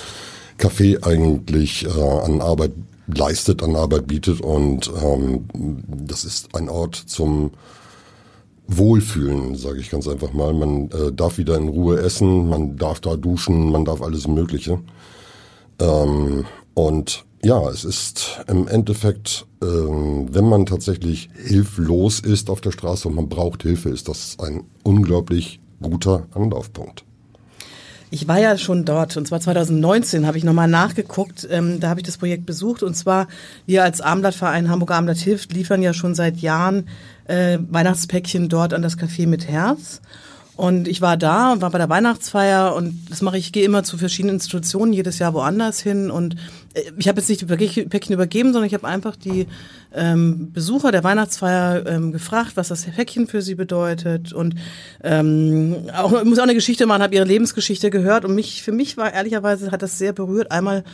Café 0.57 1.05
eigentlich 1.05 1.85
äh, 1.85 1.89
an 1.89 2.41
Arbeit 2.41 2.71
leistet, 3.05 3.61
an 3.61 3.75
Arbeit 3.75 4.07
bietet. 4.07 4.41
Und 4.41 4.91
ähm, 5.03 5.45
das 5.87 6.25
ist 6.25 6.55
ein 6.55 6.67
Ort 6.67 6.95
zum 6.95 7.51
Wohlfühlen, 8.67 9.53
sage 9.53 9.81
ich 9.81 9.91
ganz 9.91 10.07
einfach 10.07 10.33
mal. 10.33 10.51
Man 10.51 10.89
äh, 10.89 11.11
darf 11.11 11.37
wieder 11.37 11.57
in 11.57 11.67
Ruhe 11.67 11.99
essen, 11.99 12.49
man 12.49 12.75
darf 12.75 13.01
da 13.01 13.15
duschen, 13.15 13.71
man 13.71 13.85
darf 13.85 14.01
alles 14.01 14.27
Mögliche. 14.27 14.79
Ähm, 15.79 16.45
und 16.73 17.23
ja, 17.45 17.69
es 17.69 17.85
ist 17.85 18.43
im 18.47 18.67
Endeffekt, 18.67 19.45
ähm, 19.61 20.33
wenn 20.33 20.49
man 20.49 20.65
tatsächlich 20.65 21.29
hilflos 21.35 22.19
ist 22.19 22.49
auf 22.49 22.59
der 22.59 22.71
Straße 22.71 23.07
und 23.07 23.13
man 23.13 23.29
braucht 23.29 23.61
Hilfe, 23.61 23.89
ist 23.89 24.09
das 24.09 24.37
ein 24.39 24.63
unglaublich 24.81 25.59
guter 25.79 26.25
Anlaufpunkt. 26.33 27.05
Ich 28.09 28.27
war 28.27 28.39
ja 28.39 28.57
schon 28.57 28.83
dort 28.83 29.15
und 29.15 29.27
zwar 29.27 29.41
2019 29.41 30.25
habe 30.25 30.39
ich 30.39 30.43
nochmal 30.43 30.67
nachgeguckt. 30.67 31.47
Ähm, 31.51 31.79
da 31.79 31.89
habe 31.89 31.99
ich 31.99 32.05
das 32.05 32.17
Projekt 32.17 32.47
besucht 32.47 32.81
und 32.81 32.95
zwar 32.95 33.27
wir 33.67 33.83
als 33.83 34.01
Abendblattverein 34.01 34.67
Hamburg 34.71 34.89
Abendblatt 34.89 35.19
hilft 35.19 35.53
liefern 35.53 35.83
ja 35.83 35.93
schon 35.93 36.15
seit 36.15 36.37
Jahren 36.37 36.87
äh, 37.25 37.59
Weihnachtspäckchen 37.69 38.49
dort 38.49 38.73
an 38.73 38.81
das 38.81 38.97
Café 38.97 39.27
mit 39.27 39.47
Herz. 39.47 40.01
Und 40.55 40.87
ich 40.87 41.01
war 41.01 41.17
da, 41.17 41.59
war 41.59 41.69
bei 41.69 41.77
der 41.77 41.89
Weihnachtsfeier 41.89 42.75
und 42.75 43.09
das 43.09 43.21
mache 43.21 43.37
ich, 43.37 43.47
ich 43.47 43.51
gehe 43.51 43.65
immer 43.65 43.83
zu 43.83 43.97
verschiedenen 43.97 44.35
Institutionen, 44.35 44.93
jedes 44.93 45.19
Jahr 45.19 45.33
woanders 45.33 45.81
hin. 45.81 46.09
Und 46.09 46.35
äh, 46.73 46.83
ich 46.97 47.09
habe 47.09 47.19
jetzt 47.19 47.27
nicht 47.27 47.41
die 47.41 47.45
Päckchen 47.85 48.13
übergeben, 48.13 48.53
sondern 48.53 48.67
ich 48.67 48.73
habe 48.73 48.87
einfach 48.87 49.17
die 49.17 49.47
ähm, 49.93 50.53
Besucher 50.53 50.93
der 50.93 51.03
Weihnachtsfeier 51.03 51.85
ähm, 51.85 52.13
gefragt, 52.13 52.53
was 52.55 52.69
das 52.69 52.83
Päckchen 52.83 53.27
für 53.27 53.41
sie 53.41 53.55
bedeutet. 53.55 54.31
Und 54.31 54.55
ähm, 55.03 55.75
auch, 55.93 56.13
ich 56.13 56.23
muss 56.25 56.39
auch 56.39 56.43
eine 56.43 56.53
Geschichte 56.53 56.85
machen, 56.85 57.03
habe 57.03 57.15
ihre 57.15 57.25
Lebensgeschichte 57.25 57.89
gehört. 57.89 58.23
Und 58.23 58.33
mich, 58.33 58.63
für 58.63 58.71
mich 58.71 58.95
war 58.95 59.11
ehrlicherweise, 59.11 59.71
hat 59.71 59.81
das 59.81 59.97
sehr 59.97 60.13
berührt. 60.13 60.51
Einmal 60.51 60.85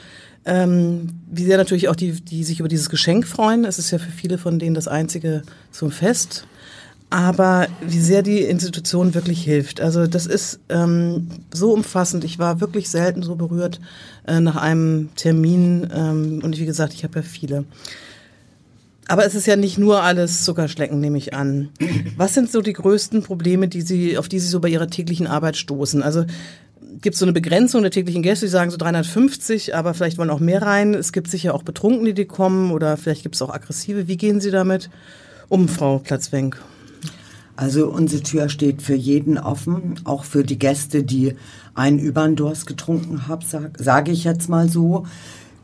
ähm, 0.43 1.09
wie 1.29 1.45
sehr 1.45 1.57
natürlich 1.57 1.87
auch 1.87 1.95
die, 1.95 2.13
die 2.13 2.43
sich 2.43 2.59
über 2.59 2.69
dieses 2.69 2.89
Geschenk 2.89 3.27
freuen. 3.27 3.63
Es 3.63 3.77
ist 3.77 3.91
ja 3.91 3.99
für 3.99 4.11
viele 4.11 4.39
von 4.39 4.57
denen 4.57 4.73
das 4.73 4.87
einzige 4.87 5.43
zum 5.71 5.91
Fest 5.91 6.47
aber 7.11 7.67
wie 7.81 7.99
sehr 7.99 8.23
die 8.23 8.39
Institution 8.39 9.13
wirklich 9.13 9.43
hilft. 9.43 9.81
Also 9.81 10.07
das 10.07 10.25
ist 10.25 10.61
ähm, 10.69 11.27
so 11.53 11.73
umfassend. 11.73 12.23
Ich 12.23 12.39
war 12.39 12.61
wirklich 12.61 12.89
selten 12.89 13.21
so 13.21 13.35
berührt 13.35 13.81
äh, 14.25 14.39
nach 14.39 14.55
einem 14.55 15.09
Termin. 15.17 15.89
Ähm, 15.93 16.39
und 16.41 16.57
wie 16.57 16.65
gesagt, 16.65 16.93
ich 16.93 17.03
habe 17.03 17.19
ja 17.19 17.21
viele. 17.21 17.65
Aber 19.09 19.25
es 19.25 19.35
ist 19.35 19.45
ja 19.45 19.57
nicht 19.57 19.77
nur 19.77 20.03
alles 20.03 20.45
Zuckerschlecken, 20.45 21.01
nehme 21.01 21.17
ich 21.17 21.33
an. 21.33 21.67
Was 22.15 22.33
sind 22.33 22.49
so 22.49 22.61
die 22.61 22.71
größten 22.71 23.23
Probleme, 23.23 23.67
die 23.67 23.81
Sie, 23.81 24.17
auf 24.17 24.29
die 24.29 24.39
Sie 24.39 24.47
so 24.47 24.61
bei 24.61 24.69
Ihrer 24.69 24.87
täglichen 24.87 25.27
Arbeit 25.27 25.57
stoßen? 25.57 26.01
Also 26.03 26.23
gibt 27.01 27.15
es 27.15 27.19
so 27.19 27.25
eine 27.25 27.33
Begrenzung 27.33 27.81
der 27.81 27.91
täglichen 27.91 28.23
Gäste, 28.23 28.45
die 28.45 28.51
sagen 28.51 28.71
so 28.71 28.77
350, 28.77 29.75
aber 29.75 29.93
vielleicht 29.93 30.17
wollen 30.17 30.29
auch 30.29 30.39
mehr 30.39 30.61
rein. 30.61 30.93
Es 30.93 31.11
gibt 31.11 31.29
sicher 31.29 31.55
auch 31.55 31.63
Betrunkene, 31.63 32.13
die 32.13 32.23
kommen 32.23 32.71
oder 32.71 32.95
vielleicht 32.95 33.23
gibt 33.23 33.35
es 33.35 33.41
auch 33.41 33.53
aggressive. 33.53 34.07
Wie 34.07 34.15
gehen 34.15 34.39
Sie 34.39 34.49
damit 34.51 34.89
um, 35.49 35.67
Frau 35.67 35.99
Platzwenk? 35.99 36.61
Also 37.55 37.89
unsere 37.89 38.23
Tür 38.23 38.49
steht 38.49 38.81
für 38.81 38.95
jeden 38.95 39.37
offen, 39.37 39.99
auch 40.03 40.23
für 40.23 40.43
die 40.43 40.57
Gäste, 40.57 41.03
die 41.03 41.35
einen 41.75 41.99
Überndurst 41.99 42.65
getrunken 42.65 43.27
haben, 43.27 43.45
sage 43.45 43.71
sag 43.77 44.09
ich 44.09 44.23
jetzt 44.23 44.49
mal 44.49 44.69
so 44.69 45.05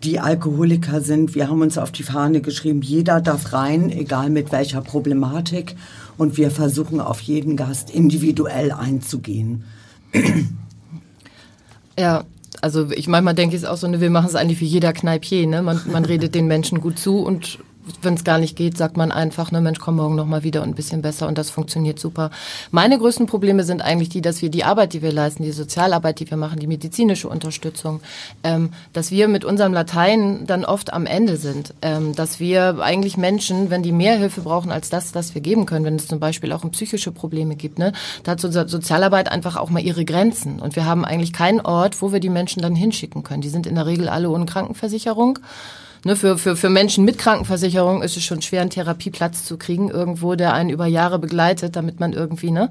die 0.04 0.20
Alkoholiker 0.20 1.02
sind. 1.02 1.34
Wir 1.34 1.50
haben 1.50 1.62
uns 1.62 1.78
auf 1.78 1.92
die 1.92 2.04
Fahne 2.04 2.42
geschrieben, 2.42 2.82
jeder 2.82 3.20
darf 3.20 3.54
rein, 3.54 3.90
egal 3.90 4.30
mit 4.30 4.52
welcher 4.52 4.82
Problematik. 4.82 5.76
Und 6.18 6.38
wir 6.38 6.52
versuchen 6.52 7.00
auf 7.00 7.20
jeden 7.22 7.58
Gast 7.58 7.90
individuell 7.90 8.72
einzugehen. 8.72 9.64
Ja, 12.00 12.26
also 12.62 12.92
ich 12.92 13.08
manchmal 13.08 13.34
denke 13.34 13.56
ich 13.56 13.64
es 13.64 13.68
auch 13.68 13.78
so, 13.78 13.88
ne, 13.88 14.00
wir 14.00 14.12
machen 14.12 14.28
es 14.28 14.36
eigentlich 14.36 14.62
wie 14.62 14.66
jeder 14.66 14.94
Kneipier, 14.94 15.48
ne? 15.48 15.64
Man, 15.64 15.82
man 15.92 16.06
redet 16.06 16.36
den 16.36 16.46
Menschen 16.46 16.80
gut 16.80 17.00
zu 17.00 17.18
und 17.18 17.58
wenn 18.02 18.14
es 18.14 18.24
gar 18.24 18.38
nicht 18.38 18.56
geht, 18.56 18.78
sagt 18.78 18.98
man 18.98 19.12
einfach, 19.12 19.52
ne 19.52 19.62
Mensch, 19.62 19.80
komm 19.80 19.98
morgen 19.98 20.16
noch 20.16 20.26
mal 20.26 20.44
wieder 20.44 20.62
und 20.62 20.70
ein 20.70 20.76
bisschen 20.76 21.02
besser 21.02 21.28
und 21.28 21.38
das 21.38 21.50
funktioniert 21.50 22.00
super. 22.00 22.32
Meine 22.72 22.98
größten 22.98 23.28
Probleme 23.28 23.64
sind 23.64 23.82
eigentlich 23.82 24.10
die, 24.10 24.22
dass 24.22 24.42
wir 24.42 24.50
die 24.50 24.64
Arbeit, 24.64 24.94
die 24.94 25.02
wir 25.02 25.12
leisten, 25.12 25.44
die 25.44 25.52
Sozialarbeit, 25.52 26.20
die 26.20 26.30
wir 26.30 26.38
machen, 26.38 26.60
die 26.60 26.68
medizinische 26.68 27.30
Unterstützung, 27.30 28.02
ähm, 28.44 28.72
dass 28.94 29.12
wir 29.12 29.28
mit 29.28 29.46
unserem 29.46 29.74
Latein 29.74 30.46
dann 30.46 30.66
oft 30.66 30.94
am 30.94 31.06
Ende 31.06 31.38
sind, 31.38 31.74
ähm, 31.82 32.16
dass 32.16 32.40
wir 32.40 32.80
eigentlich 32.82 33.18
Menschen, 33.18 33.70
wenn 33.70 33.84
die 33.84 33.92
mehr 33.92 34.18
Hilfe 34.18 34.42
brauchen 34.42 34.72
als 34.72 34.90
das, 34.90 35.16
was 35.16 35.34
wir 35.36 35.42
geben 35.42 35.66
können, 35.66 35.86
wenn 35.86 35.96
es 35.96 36.08
zum 36.08 36.20
Beispiel 36.20 36.52
auch 36.52 36.64
um 36.64 36.72
psychische 36.72 37.12
Probleme 37.12 37.56
gibt, 37.56 37.80
ne, 37.80 37.94
da 38.24 38.32
hat 38.34 38.42
Sozialarbeit 38.42 39.32
einfach 39.32 39.56
auch 39.56 39.70
mal 39.70 39.82
ihre 39.82 40.06
Grenzen 40.06 40.60
und 40.60 40.76
wir 40.76 40.86
haben 40.86 41.06
eigentlich 41.06 41.34
keinen 41.34 41.62
Ort, 41.62 42.02
wo 42.02 42.12
wir 42.12 42.20
die 42.20 42.30
Menschen 42.30 42.62
dann 42.62 42.76
hinschicken 42.76 43.24
können. 43.24 43.42
Die 43.42 43.50
sind 43.50 43.68
in 43.68 43.76
der 43.76 43.86
Regel 43.86 44.10
alle 44.10 44.30
ohne 44.30 44.46
Krankenversicherung. 44.46 45.40
Ne, 46.08 46.16
für, 46.16 46.38
für, 46.38 46.56
für 46.56 46.70
Menschen 46.70 47.04
mit 47.04 47.18
Krankenversicherung 47.18 48.02
ist 48.02 48.16
es 48.16 48.24
schon 48.24 48.42
schwer, 48.42 48.62
einen 48.62 48.70
Therapieplatz 48.70 49.44
zu 49.44 49.58
kriegen, 49.58 49.90
irgendwo, 49.90 50.36
der 50.36 50.54
einen 50.54 50.70
über 50.70 50.86
Jahre 50.86 51.20
begleitet, 51.20 51.76
damit 51.76 52.00
man 52.00 52.14
irgendwie 52.14 52.50
ne, 52.50 52.70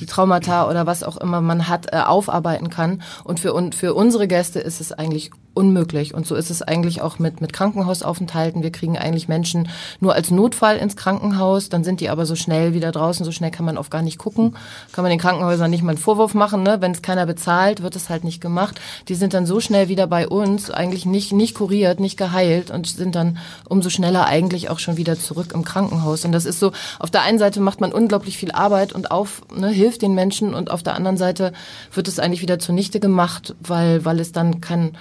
die 0.00 0.06
Traumata 0.06 0.68
oder 0.68 0.86
was 0.86 1.02
auch 1.02 1.16
immer 1.16 1.40
man 1.40 1.68
hat, 1.68 1.92
äh, 1.92 1.98
aufarbeiten 1.98 2.70
kann. 2.70 3.02
Und 3.24 3.40
für, 3.40 3.52
und 3.52 3.74
für 3.74 3.94
unsere 3.94 4.26
Gäste 4.26 4.58
ist 4.58 4.80
es 4.80 4.92
eigentlich 4.92 5.30
unmöglich. 5.54 6.14
Und 6.14 6.26
so 6.26 6.34
ist 6.36 6.50
es 6.50 6.62
eigentlich 6.62 7.02
auch 7.02 7.18
mit, 7.18 7.40
mit 7.40 7.52
Krankenhausaufenthalten. 7.52 8.62
Wir 8.62 8.70
kriegen 8.70 8.96
eigentlich 8.96 9.28
Menschen 9.28 9.68
nur 9.98 10.14
als 10.14 10.30
Notfall 10.30 10.76
ins 10.76 10.96
Krankenhaus, 10.96 11.68
dann 11.68 11.84
sind 11.84 12.00
die 12.00 12.08
aber 12.08 12.24
so 12.24 12.36
schnell 12.36 12.72
wieder 12.72 12.92
draußen, 12.92 13.24
so 13.24 13.32
schnell 13.32 13.50
kann 13.50 13.66
man 13.66 13.76
oft 13.76 13.90
gar 13.90 14.02
nicht 14.02 14.18
gucken. 14.18 14.56
Kann 14.92 15.02
man 15.02 15.10
den 15.10 15.18
Krankenhäusern 15.18 15.70
nicht 15.70 15.82
mal 15.82 15.90
einen 15.90 15.98
Vorwurf 15.98 16.34
machen, 16.34 16.62
ne? 16.62 16.80
Wenn 16.80 16.92
es 16.92 17.02
keiner 17.02 17.26
bezahlt, 17.26 17.82
wird 17.82 17.96
es 17.96 18.08
halt 18.08 18.24
nicht 18.24 18.40
gemacht. 18.40 18.80
Die 19.08 19.14
sind 19.14 19.34
dann 19.34 19.44
so 19.44 19.60
schnell 19.60 19.88
wieder 19.88 20.06
bei 20.06 20.28
uns, 20.28 20.70
eigentlich 20.70 21.04
nicht, 21.04 21.32
nicht 21.32 21.54
kuriert, 21.54 22.00
nicht 22.00 22.16
geheilt 22.16 22.70
und 22.70 22.86
sind 22.86 23.14
dann 23.14 23.38
umso 23.68 23.90
schneller 23.90 24.26
eigentlich 24.26 24.70
auch 24.70 24.78
schon 24.78 24.96
wieder 24.96 25.18
zurück 25.18 25.52
im 25.52 25.64
Krankenhaus. 25.64 26.24
Und 26.24 26.32
das 26.32 26.44
ist 26.44 26.60
so, 26.60 26.72
auf 26.98 27.10
der 27.10 27.22
einen 27.22 27.38
Seite 27.38 27.60
macht 27.60 27.80
man 27.80 27.92
unglaublich 27.92 28.38
viel 28.38 28.52
Arbeit 28.52 28.92
und 28.92 29.10
auf, 29.10 29.42
ne, 29.54 29.68
hilft 29.90 30.02
den 30.02 30.14
Menschen 30.14 30.54
und 30.54 30.70
auf 30.70 30.84
der 30.84 30.94
anderen 30.94 31.16
Seite 31.16 31.52
wird 31.92 32.06
es 32.06 32.20
eigentlich 32.20 32.42
wieder 32.42 32.60
zunichte 32.60 33.00
gemacht, 33.00 33.56
weil, 33.60 34.04
weil 34.04 34.20
es 34.20 34.30
dann 34.30 34.60
kein, 34.60 34.92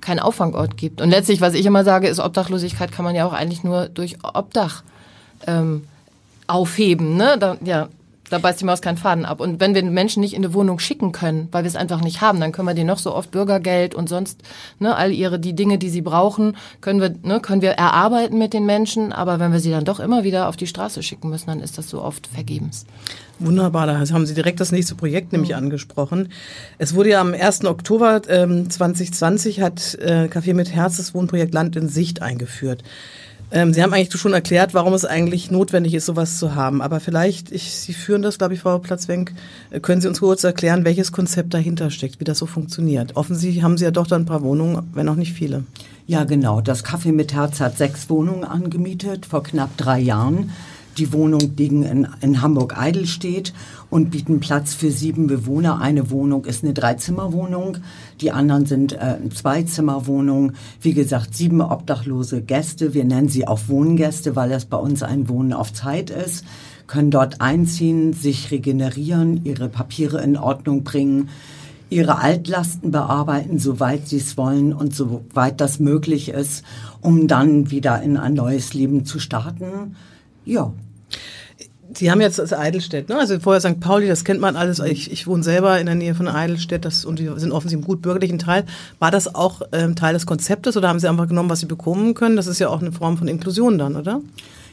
kein 0.00 0.20
Auffangort 0.20 0.76
gibt. 0.76 1.00
Und 1.00 1.10
letztlich, 1.10 1.40
was 1.40 1.54
ich 1.54 1.66
immer 1.66 1.82
sage, 1.82 2.06
ist, 2.06 2.20
Obdachlosigkeit 2.20 2.92
kann 2.92 3.04
man 3.04 3.16
ja 3.16 3.26
auch 3.26 3.32
eigentlich 3.32 3.64
nur 3.64 3.88
durch 3.88 4.18
Obdach 4.22 4.84
ähm, 5.48 5.88
aufheben. 6.46 7.16
Ne? 7.16 7.36
Da, 7.40 7.56
ja, 7.64 7.88
da 8.30 8.38
beißt 8.38 8.60
die 8.60 8.64
Maus 8.64 8.80
keinen 8.80 8.96
Faden 8.96 9.24
ab. 9.24 9.40
Und 9.40 9.58
wenn 9.58 9.74
wir 9.74 9.82
Menschen 9.82 10.20
nicht 10.20 10.34
in 10.34 10.44
eine 10.44 10.54
Wohnung 10.54 10.78
schicken 10.78 11.10
können, 11.10 11.48
weil 11.50 11.64
wir 11.64 11.68
es 11.68 11.74
einfach 11.74 12.00
nicht 12.00 12.20
haben, 12.20 12.38
dann 12.38 12.52
können 12.52 12.68
wir 12.68 12.74
denen 12.74 12.86
noch 12.86 12.98
so 12.98 13.12
oft 13.12 13.32
Bürgergeld 13.32 13.96
und 13.96 14.08
sonst 14.08 14.40
ne, 14.78 14.94
all 14.94 15.10
ihre 15.10 15.40
die 15.40 15.54
Dinge, 15.56 15.78
die 15.78 15.90
sie 15.90 16.02
brauchen, 16.02 16.56
können 16.80 17.00
wir 17.00 17.12
ne, 17.22 17.40
können 17.40 17.62
wir 17.62 17.72
erarbeiten 17.72 18.38
mit 18.38 18.52
den 18.52 18.66
Menschen. 18.66 19.12
Aber 19.12 19.40
wenn 19.40 19.50
wir 19.50 19.58
sie 19.58 19.72
dann 19.72 19.84
doch 19.84 19.98
immer 19.98 20.22
wieder 20.22 20.48
auf 20.48 20.56
die 20.56 20.68
Straße 20.68 21.02
schicken 21.02 21.28
müssen, 21.28 21.48
dann 21.48 21.60
ist 21.60 21.76
das 21.76 21.88
so 21.88 22.02
oft 22.02 22.28
vergebens. 22.28 22.86
Wunderbar, 23.40 23.86
da 23.86 23.98
haben 23.98 24.26
Sie 24.26 24.34
direkt 24.34 24.58
das 24.58 24.72
nächste 24.72 24.94
Projekt 24.94 25.32
nämlich 25.32 25.50
mhm. 25.50 25.58
angesprochen. 25.58 26.28
Es 26.78 26.94
wurde 26.94 27.10
ja 27.10 27.20
am 27.20 27.34
1. 27.34 27.64
Oktober 27.66 28.22
ähm, 28.28 28.68
2020 28.68 29.60
hat 29.60 29.94
äh, 30.00 30.24
Café 30.24 30.54
mit 30.54 30.72
Herz 30.72 30.96
das 30.96 31.14
Wohnprojekt 31.14 31.54
Land 31.54 31.76
in 31.76 31.88
Sicht 31.88 32.20
eingeführt. 32.20 32.82
Ähm, 33.50 33.72
Sie 33.72 33.82
haben 33.82 33.94
eigentlich 33.94 34.12
schon 34.20 34.34
erklärt, 34.34 34.74
warum 34.74 34.92
es 34.92 35.04
eigentlich 35.04 35.50
notwendig 35.50 35.94
ist, 35.94 36.06
sowas 36.06 36.38
zu 36.38 36.54
haben. 36.54 36.82
Aber 36.82 37.00
vielleicht, 37.00 37.50
ich, 37.50 37.74
Sie 37.76 37.94
führen 37.94 38.22
das, 38.22 38.38
glaube 38.38 38.54
ich, 38.54 38.60
Frau 38.60 38.78
Platzwenk, 38.78 39.32
äh, 39.70 39.80
können 39.80 40.00
Sie 40.00 40.08
uns 40.08 40.20
kurz 40.20 40.44
erklären, 40.44 40.84
welches 40.84 41.12
Konzept 41.12 41.54
dahinter 41.54 41.90
steckt, 41.90 42.20
wie 42.20 42.24
das 42.24 42.38
so 42.38 42.46
funktioniert? 42.46 43.16
Offensichtlich 43.16 43.62
haben 43.62 43.78
Sie 43.78 43.84
ja 43.84 43.90
doch 43.90 44.06
dann 44.06 44.22
ein 44.22 44.26
paar 44.26 44.42
Wohnungen, 44.42 44.90
wenn 44.92 45.08
auch 45.08 45.14
nicht 45.14 45.32
viele. 45.32 45.64
Ja, 46.06 46.24
genau. 46.24 46.60
Das 46.60 46.84
Café 46.84 47.12
mit 47.12 47.32
Herz 47.32 47.60
hat 47.60 47.78
sechs 47.78 48.10
Wohnungen 48.10 48.44
angemietet 48.44 49.26
vor 49.26 49.42
knapp 49.42 49.76
drei 49.76 50.00
Jahren. 50.00 50.50
Die 50.98 51.12
Wohnungen 51.12 51.54
liegen 51.56 51.84
in, 51.84 52.08
in 52.20 52.42
Hamburg-Eidelstedt 52.42 53.52
und 53.88 54.10
bieten 54.10 54.40
Platz 54.40 54.74
für 54.74 54.90
sieben 54.90 55.28
Bewohner. 55.28 55.80
Eine 55.80 56.10
Wohnung 56.10 56.44
ist 56.44 56.64
eine 56.64 56.74
Dreizimmerwohnung, 56.74 57.78
die 58.20 58.32
anderen 58.32 58.66
sind 58.66 58.94
äh, 58.94 59.16
Zweizimmerwohnungen. 59.32 60.56
Wie 60.80 60.94
gesagt, 60.94 61.36
sieben 61.36 61.60
obdachlose 61.60 62.42
Gäste. 62.42 62.94
Wir 62.94 63.04
nennen 63.04 63.28
sie 63.28 63.46
auch 63.46 63.60
Wohngäste, 63.68 64.34
weil 64.34 64.50
das 64.50 64.64
bei 64.64 64.76
uns 64.76 65.04
ein 65.04 65.28
Wohnen 65.28 65.52
auf 65.52 65.72
Zeit 65.72 66.10
ist. 66.10 66.44
Können 66.88 67.12
dort 67.12 67.40
einziehen, 67.40 68.12
sich 68.12 68.50
regenerieren, 68.50 69.44
ihre 69.44 69.68
Papiere 69.68 70.20
in 70.22 70.36
Ordnung 70.36 70.82
bringen 70.82 71.28
ihre 71.90 72.18
Altlasten 72.18 72.90
bearbeiten, 72.90 73.58
soweit 73.58 74.08
sie 74.08 74.18
es 74.18 74.36
wollen 74.36 74.74
und 74.74 74.94
soweit 74.94 75.58
das 75.58 75.78
möglich 75.78 76.28
ist, 76.28 76.62
um 77.00 77.28
dann 77.28 77.70
wieder 77.70 78.02
in 78.02 78.18
ein 78.18 78.34
neues 78.34 78.74
Leben 78.74 79.06
zu 79.06 79.18
starten. 79.18 79.96
Ja, 80.44 80.72
Sie 81.98 82.12
haben 82.12 82.20
jetzt 82.20 82.38
das 82.38 82.52
Eidelstedt, 82.52 83.08
ne? 83.08 83.18
Also 83.18 83.40
vorher 83.40 83.60
St. 83.60 83.80
Pauli, 83.80 84.06
das 84.06 84.22
kennt 84.22 84.40
man 84.40 84.54
alles. 84.54 84.78
Ich, 84.78 85.10
ich 85.10 85.26
wohne 85.26 85.42
selber 85.42 85.80
in 85.80 85.86
der 85.86 85.96
Nähe 85.96 86.14
von 86.14 86.28
Eidelstedt, 86.28 86.84
das 86.84 87.04
und 87.04 87.18
die 87.18 87.24
sind 87.24 87.50
offensichtlich 87.50 87.82
im 87.82 87.84
gut 87.84 88.02
bürgerlichen 88.02 88.38
Teil. 88.38 88.64
War 89.00 89.10
das 89.10 89.34
auch 89.34 89.62
ähm, 89.72 89.96
Teil 89.96 90.14
des 90.14 90.24
Konzeptes 90.24 90.76
oder 90.76 90.88
haben 90.88 91.00
Sie 91.00 91.08
einfach 91.08 91.26
genommen, 91.26 91.50
was 91.50 91.58
Sie 91.58 91.66
bekommen 91.66 92.14
können? 92.14 92.36
Das 92.36 92.46
ist 92.46 92.60
ja 92.60 92.68
auch 92.68 92.80
eine 92.80 92.92
Form 92.92 93.18
von 93.18 93.26
Inklusion 93.26 93.78
dann, 93.78 93.96
oder? 93.96 94.20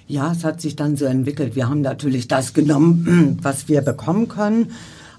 Ja, 0.08 0.32
es 0.34 0.44
hat 0.44 0.62
sich 0.62 0.76
dann 0.76 0.98
so 0.98 1.06
entwickelt. 1.06 1.56
Wir 1.56 1.68
haben 1.68 1.82
natürlich 1.82 2.28
das 2.28 2.54
genommen, 2.54 3.40
was 3.42 3.68
wir 3.68 3.82
bekommen 3.82 4.28
können. 4.28 4.72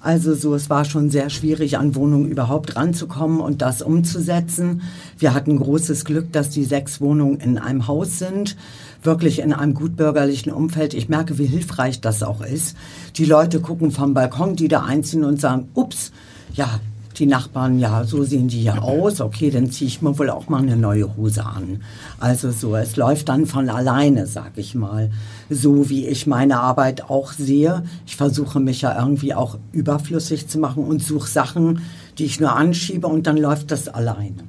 Also 0.06 0.36
so, 0.36 0.54
es 0.54 0.70
war 0.70 0.84
schon 0.84 1.10
sehr 1.10 1.30
schwierig, 1.30 1.78
an 1.78 1.96
Wohnungen 1.96 2.28
überhaupt 2.28 2.76
ranzukommen 2.76 3.40
und 3.40 3.60
das 3.60 3.82
umzusetzen. 3.82 4.82
Wir 5.18 5.34
hatten 5.34 5.56
großes 5.58 6.04
Glück, 6.04 6.30
dass 6.30 6.48
die 6.48 6.62
sechs 6.62 7.00
Wohnungen 7.00 7.40
in 7.40 7.58
einem 7.58 7.88
Haus 7.88 8.20
sind 8.20 8.56
wirklich 9.02 9.40
in 9.40 9.52
einem 9.52 9.75
gutbürgerlichen 9.75 10.52
Umfeld. 10.52 10.94
Ich 10.94 11.08
merke, 11.08 11.38
wie 11.38 11.46
hilfreich 11.46 12.00
das 12.00 12.22
auch 12.22 12.40
ist. 12.40 12.76
Die 13.16 13.25
Leute 13.25 13.60
gucken 13.60 13.90
vom 13.90 14.14
Balkon, 14.14 14.54
die 14.54 14.68
da 14.68 14.84
einziehen 14.84 15.25
und 15.25 15.40
sagen, 15.40 15.68
ups, 15.75 16.12
ja, 16.54 16.80
die 17.18 17.26
Nachbarn, 17.26 17.78
ja, 17.78 18.04
so 18.04 18.23
sehen 18.25 18.49
die 18.49 18.62
ja 18.62 18.78
aus. 18.78 19.20
Okay, 19.20 19.50
dann 19.50 19.70
ziehe 19.70 19.88
ich 19.88 20.02
mir 20.02 20.18
wohl 20.18 20.30
auch 20.30 20.49
mal 20.49 20.62
eine 20.62 20.76
neue 20.76 21.16
Hose 21.16 21.44
an. 21.44 21.82
Also 22.20 22.50
so, 22.50 22.76
es 22.76 22.96
läuft 22.96 23.28
dann 23.28 23.46
von 23.46 23.68
alleine, 23.68 24.26
sag 24.26 24.52
ich 24.56 24.75
mal. 24.75 25.11
So 25.49 25.88
wie 25.88 26.06
ich 26.06 26.26
meine 26.26 26.61
Arbeit 26.61 27.08
auch 27.08 27.32
sehe. 27.32 27.85
Ich 28.06 28.16
versuche 28.16 28.61
mich 28.61 28.82
ja 28.82 28.99
irgendwie 28.99 29.35
auch 29.35 29.58
überflüssig 29.73 30.49
zu 30.49 30.58
machen 30.58 30.85
und 30.85 31.02
suche 31.02 31.28
Sachen, 31.28 31.80
die 32.18 32.25
ich 32.25 32.40
nur 32.40 32.54
anschiebe 32.54 33.06
und 33.06 33.26
dann 33.26 33.37
läuft 33.37 33.70
das 33.70 33.88
alleine. 33.88 34.44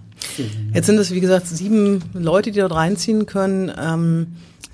Jetzt 0.74 0.88
sind 0.88 0.98
es, 0.98 1.12
wie 1.12 1.20
gesagt, 1.20 1.48
sieben 1.48 2.04
Leute, 2.14 2.52
die 2.52 2.60
dort 2.60 2.74
reinziehen 2.74 3.26
können. 3.26 3.72
Ähm, 3.80 4.28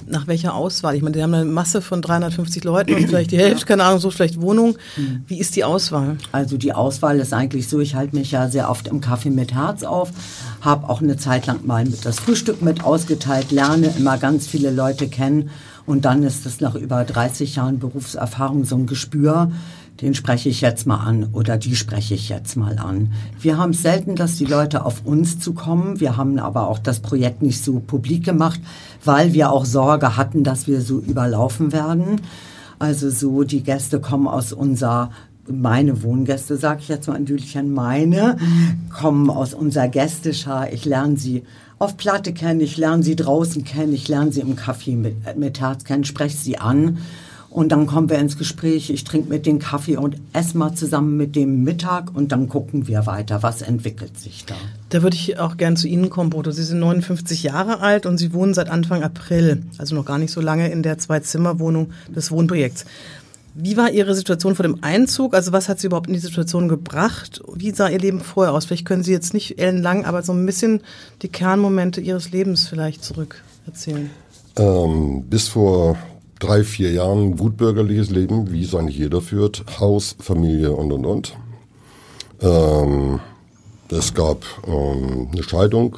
nach 0.08 0.28
welcher 0.28 0.54
Auswahl? 0.54 0.96
Ich 0.96 1.02
meine, 1.02 1.16
die 1.16 1.24
haben 1.24 1.34
eine 1.34 1.46
Masse 1.46 1.82
von 1.82 2.02
350 2.02 2.64
Leuten 2.64 2.94
und 2.94 3.08
vielleicht 3.08 3.32
die 3.32 3.38
Hälfte, 3.38 3.66
keine 3.66 3.84
Ahnung, 3.84 4.00
so 4.00 4.12
vielleicht 4.12 4.42
Wohnung. 4.42 4.78
Mhm. 4.98 5.24
Wie 5.28 5.40
ist 5.40 5.56
die 5.56 5.64
Auswahl? 5.64 6.18
Also 6.32 6.58
die 6.58 6.74
Auswahl 6.74 7.20
ist 7.20 7.34
eigentlich 7.34 7.68
so, 7.68 7.80
ich 7.80 7.96
halte 7.96 8.16
mich 8.16 8.32
ja 8.32 8.50
sehr 8.50 8.70
oft 8.70 8.88
im 8.88 9.02
Kaffee 9.02 9.30
mit 9.30 9.54
Herz 9.54 9.84
auf, 9.84 10.12
habe 10.62 10.90
auch 10.90 11.02
eine 11.02 11.18
Zeit 11.18 11.46
lang 11.46 11.66
mal 11.66 11.86
mit 11.86 12.06
das 12.06 12.20
Frühstück 12.20 12.62
mit 12.62 12.84
ausgeteilt, 12.84 13.52
lerne 13.52 13.94
immer 13.98 14.18
ganz 14.18 14.48
viele 14.48 14.72
Leute 14.72 15.08
kennen 15.08 15.50
und 15.86 16.06
dann 16.06 16.24
ist 16.24 16.46
es 16.46 16.62
nach 16.62 16.76
über 16.76 17.04
30 17.04 17.56
Jahren 17.56 17.80
Berufserfahrung 17.80 18.64
so 18.66 18.76
ein 18.76 18.88
Gespür, 18.88 19.52
den 20.02 20.16
spreche 20.16 20.50
ich 20.50 20.62
jetzt 20.62 20.88
mal 20.88 20.98
an 20.98 21.30
oder 21.34 21.58
die 21.58 21.76
spreche 21.76 22.16
ich 22.16 22.30
jetzt 22.30 22.56
mal 22.56 22.80
an. 22.80 23.14
Wir 23.40 23.58
haben 23.58 23.74
selten, 23.74 24.16
dass 24.16 24.38
die 24.38 24.46
Leute 24.46 24.86
auf 24.86 25.06
uns 25.06 25.40
zukommen. 25.40 26.00
Wir 26.00 26.18
haben 26.18 26.40
aber 26.40 26.68
auch 26.68 26.80
das 26.80 27.00
Projekt 27.00 27.42
nicht 27.42 27.64
so 27.64 27.80
publik 27.80 28.26
gemacht, 28.26 28.60
weil 29.06 29.34
wir 29.34 29.52
auch 29.52 29.66
Sorge 29.66 30.18
hatten, 30.18 30.44
dass 30.44 30.68
wir 30.68 30.82
so 30.82 31.00
überlaufen 31.00 31.72
werden. 31.72 32.22
Also 32.80 33.10
so, 33.10 33.44
die 33.44 33.64
Gäste 33.64 34.00
kommen 34.02 34.28
aus 34.28 34.52
unserer 34.52 35.12
meine 35.48 36.04
Wohngäste, 36.04 36.58
sage 36.58 36.80
ich 36.82 36.88
jetzt 36.88 37.08
mal 37.08 37.16
ein 37.16 37.26
Düdelchen, 37.26 37.74
meine, 37.74 38.38
kommen 38.90 39.30
aus 39.30 39.54
unserer 39.54 39.90
Gästeschar. 39.90 40.72
Ich 40.72 40.86
lerne 40.86 41.18
sie 41.18 41.44
auf 41.80 41.98
Platte 41.98 42.34
kennen, 42.34 42.62
ich 42.62 42.78
lerne 42.78 43.04
sie 43.04 43.16
draußen 43.16 43.64
kennen, 43.64 43.94
ich 43.94 44.08
lerne 44.08 44.32
sie 44.32 44.40
im 44.40 44.56
Café 44.56 44.96
mit, 44.96 45.38
mit 45.38 45.60
Herz 45.60 45.84
kennen, 45.84 46.06
spreche 46.06 46.38
sie 46.38 46.58
an 46.58 46.98
Und 47.54 47.72
dann 47.72 47.86
kommen 47.86 48.10
wir 48.10 48.18
ins 48.18 48.40
Gespräch, 48.40 48.90
ich 48.90 49.04
trinke 49.04 49.30
mit 49.30 49.46
dem 49.46 49.60
Kaffee 49.60 49.96
und 49.96 50.16
esse 50.34 50.58
mal 50.58 50.74
zusammen 50.74 51.18
mit 51.18 51.36
dem 51.36 51.64
Mittag 51.64 52.16
und 52.16 52.32
dann 52.32 52.50
gucken 52.50 52.88
wir 52.88 53.06
weiter, 53.06 53.44
was 53.44 53.62
entwickelt 53.62 54.20
sich 54.20 54.46
da. 54.46 54.56
Da 54.90 55.04
würde 55.04 55.16
ich 55.16 55.38
auch 55.38 55.56
gern 55.56 55.78
zu 55.78 55.88
Ihnen 55.88 56.10
kommen, 56.10 56.32
Bodo. 56.32 56.50
Sie 56.50 56.64
sind 56.64 56.80
59 56.80 57.44
Jahre 57.44 57.80
alt 57.80 58.08
und 58.08 58.18
Sie 58.18 58.34
wohnen 58.34 58.56
seit 58.56 58.70
Anfang 58.70 59.04
April, 59.04 59.62
also 59.78 59.94
noch 59.94 60.04
gar 60.04 60.18
nicht 60.18 60.32
so 60.32 60.42
lange 60.42 60.72
in 60.72 60.82
der 60.82 60.98
Zwei-Zimmer-Wohnung 60.98 61.92
des 62.08 62.32
Wohnprojekts. 62.32 62.86
Wie 63.54 63.78
war 63.78 63.92
Ihre 63.92 64.16
Situation 64.16 64.56
vor 64.56 64.64
dem 64.64 64.84
Einzug? 64.84 65.36
Also 65.36 65.52
was 65.52 65.70
hat 65.70 65.80
Sie 65.80 65.86
überhaupt 65.86 66.08
in 66.08 66.14
die 66.14 66.20
Situation 66.20 66.68
gebracht? 66.68 67.40
Wie 67.54 67.70
sah 67.70 67.88
Ihr 67.88 68.00
Leben 68.00 68.22
vorher 68.22 68.56
aus? 68.56 68.66
Vielleicht 68.66 68.88
können 68.88 69.04
Sie 69.04 69.12
jetzt 69.12 69.36
nicht 69.36 69.60
ellenlang, 69.60 70.06
aber 70.06 70.24
so 70.24 70.34
ein 70.34 70.44
bisschen 70.44 70.82
die 71.22 71.30
Kernmomente 71.30 72.02
Ihres 72.02 72.32
Lebens 72.32 72.68
vielleicht 72.68 73.04
zurück 73.04 73.44
erzählen. 73.68 74.10
Ähm, 74.58 75.26
bis 75.30 75.50
vor 75.50 75.98
drei, 76.44 76.64
vier 76.64 76.92
Jahren 76.92 77.38
gutbürgerliches 77.38 78.10
Leben, 78.10 78.52
wie 78.52 78.64
es 78.64 78.76
eigentlich 78.76 78.98
jeder 78.98 79.22
führt. 79.22 79.64
Haus, 79.80 80.16
Familie 80.20 80.74
und, 80.74 80.92
und, 80.92 81.06
und. 81.06 81.38
Ähm, 82.42 83.20
es 83.90 84.14
gab 84.14 84.44
ähm, 84.68 85.30
eine 85.32 85.44
Scheidung, 85.44 85.98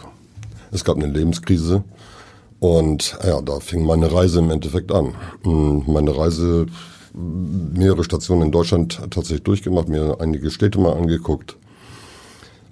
es 0.72 0.84
gab 0.84 0.98
eine 0.98 1.08
Lebenskrise 1.08 1.84
und 2.60 3.18
ja, 3.26 3.42
da 3.42 3.60
fing 3.60 3.86
meine 3.86 4.12
Reise 4.12 4.40
im 4.40 4.52
Endeffekt 4.52 4.92
an. 4.92 5.16
Hm, 5.44 5.84
meine 5.88 6.16
Reise, 6.16 6.68
mehrere 7.14 8.04
Stationen 8.04 8.44
in 8.44 8.52
Deutschland 8.52 9.00
tatsächlich 9.10 9.44
durchgemacht, 9.44 9.88
mir 9.88 10.18
einige 10.20 10.52
Städte 10.52 10.80
mal 10.80 10.94
angeguckt. 10.94 11.58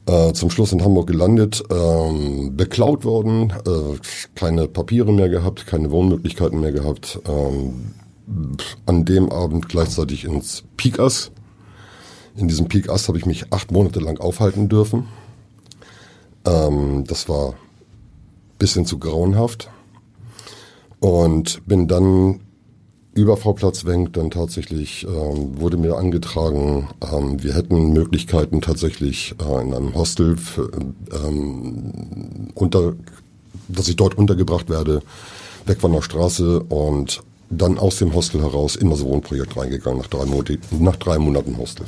Äh, 0.06 0.34
zum 0.34 0.50
Schluss 0.50 0.74
in 0.74 0.84
Hamburg 0.84 1.08
gelandet, 1.08 1.64
ähm, 1.72 2.58
beklaut 2.58 3.06
worden, 3.06 3.54
äh, 3.66 3.98
keine 4.36 4.68
Papiere 4.68 5.14
mehr 5.14 5.30
gehabt, 5.30 5.66
keine 5.66 5.92
Wohnmöglichkeiten 5.92 6.60
mehr 6.60 6.74
gehabt. 6.74 7.20
Ähm, 7.26 7.94
an 8.86 9.06
dem 9.06 9.32
Abend 9.32 9.70
gleichzeitig 9.70 10.26
ins 10.26 10.64
Pikas. 10.76 11.32
In 12.36 12.48
diesem 12.48 12.68
Pikas 12.68 13.08
habe 13.08 13.18
ich 13.18 13.26
mich 13.26 13.54
acht 13.54 13.72
Monate 13.72 14.00
lang 14.00 14.20
aufhalten 14.20 14.68
dürfen. 14.68 15.08
Ähm, 16.46 17.06
das 17.08 17.30
war 17.30 17.54
bisschen 18.60 18.86
zu 18.86 18.98
grauenhaft. 18.98 19.70
Und 21.00 21.66
bin 21.66 21.88
dann 21.88 22.42
über 23.14 23.38
Frau 23.38 23.54
Platzwenk 23.54 24.14
dann 24.14 24.32
tatsächlich 24.32 25.06
ähm, 25.08 25.60
wurde 25.60 25.78
mir 25.78 25.98
angetragen, 25.98 26.90
ähm, 27.12 27.44
wir 27.44 27.54
hätten 27.54 27.94
Möglichkeiten 27.94 28.62
tatsächlich 28.62 29.36
äh, 29.40 29.62
in 29.62 29.74
einem 29.74 29.94
Hostel 29.94 30.38
für, 30.38 30.70
ähm, 31.12 32.50
unter, 32.56 32.94
dass 33.68 33.88
ich 33.88 33.96
dort 33.96 34.18
untergebracht 34.18 34.70
werde, 34.70 35.02
weg 35.66 35.80
von 35.80 35.94
der 35.94 36.02
Straße 36.02 36.62
und 36.64 37.22
dann 37.50 37.78
aus 37.78 37.98
dem 37.98 38.14
Hostel 38.16 38.42
heraus 38.42 38.76
in 38.76 38.90
das 38.90 39.04
Wohnprojekt 39.04 39.56
reingegangen 39.56 40.00
nach 40.00 40.08
drei, 40.08 40.26
Monate, 40.26 40.58
nach 40.72 40.96
drei 40.96 41.20
Monaten 41.20 41.58
Hostel. 41.58 41.86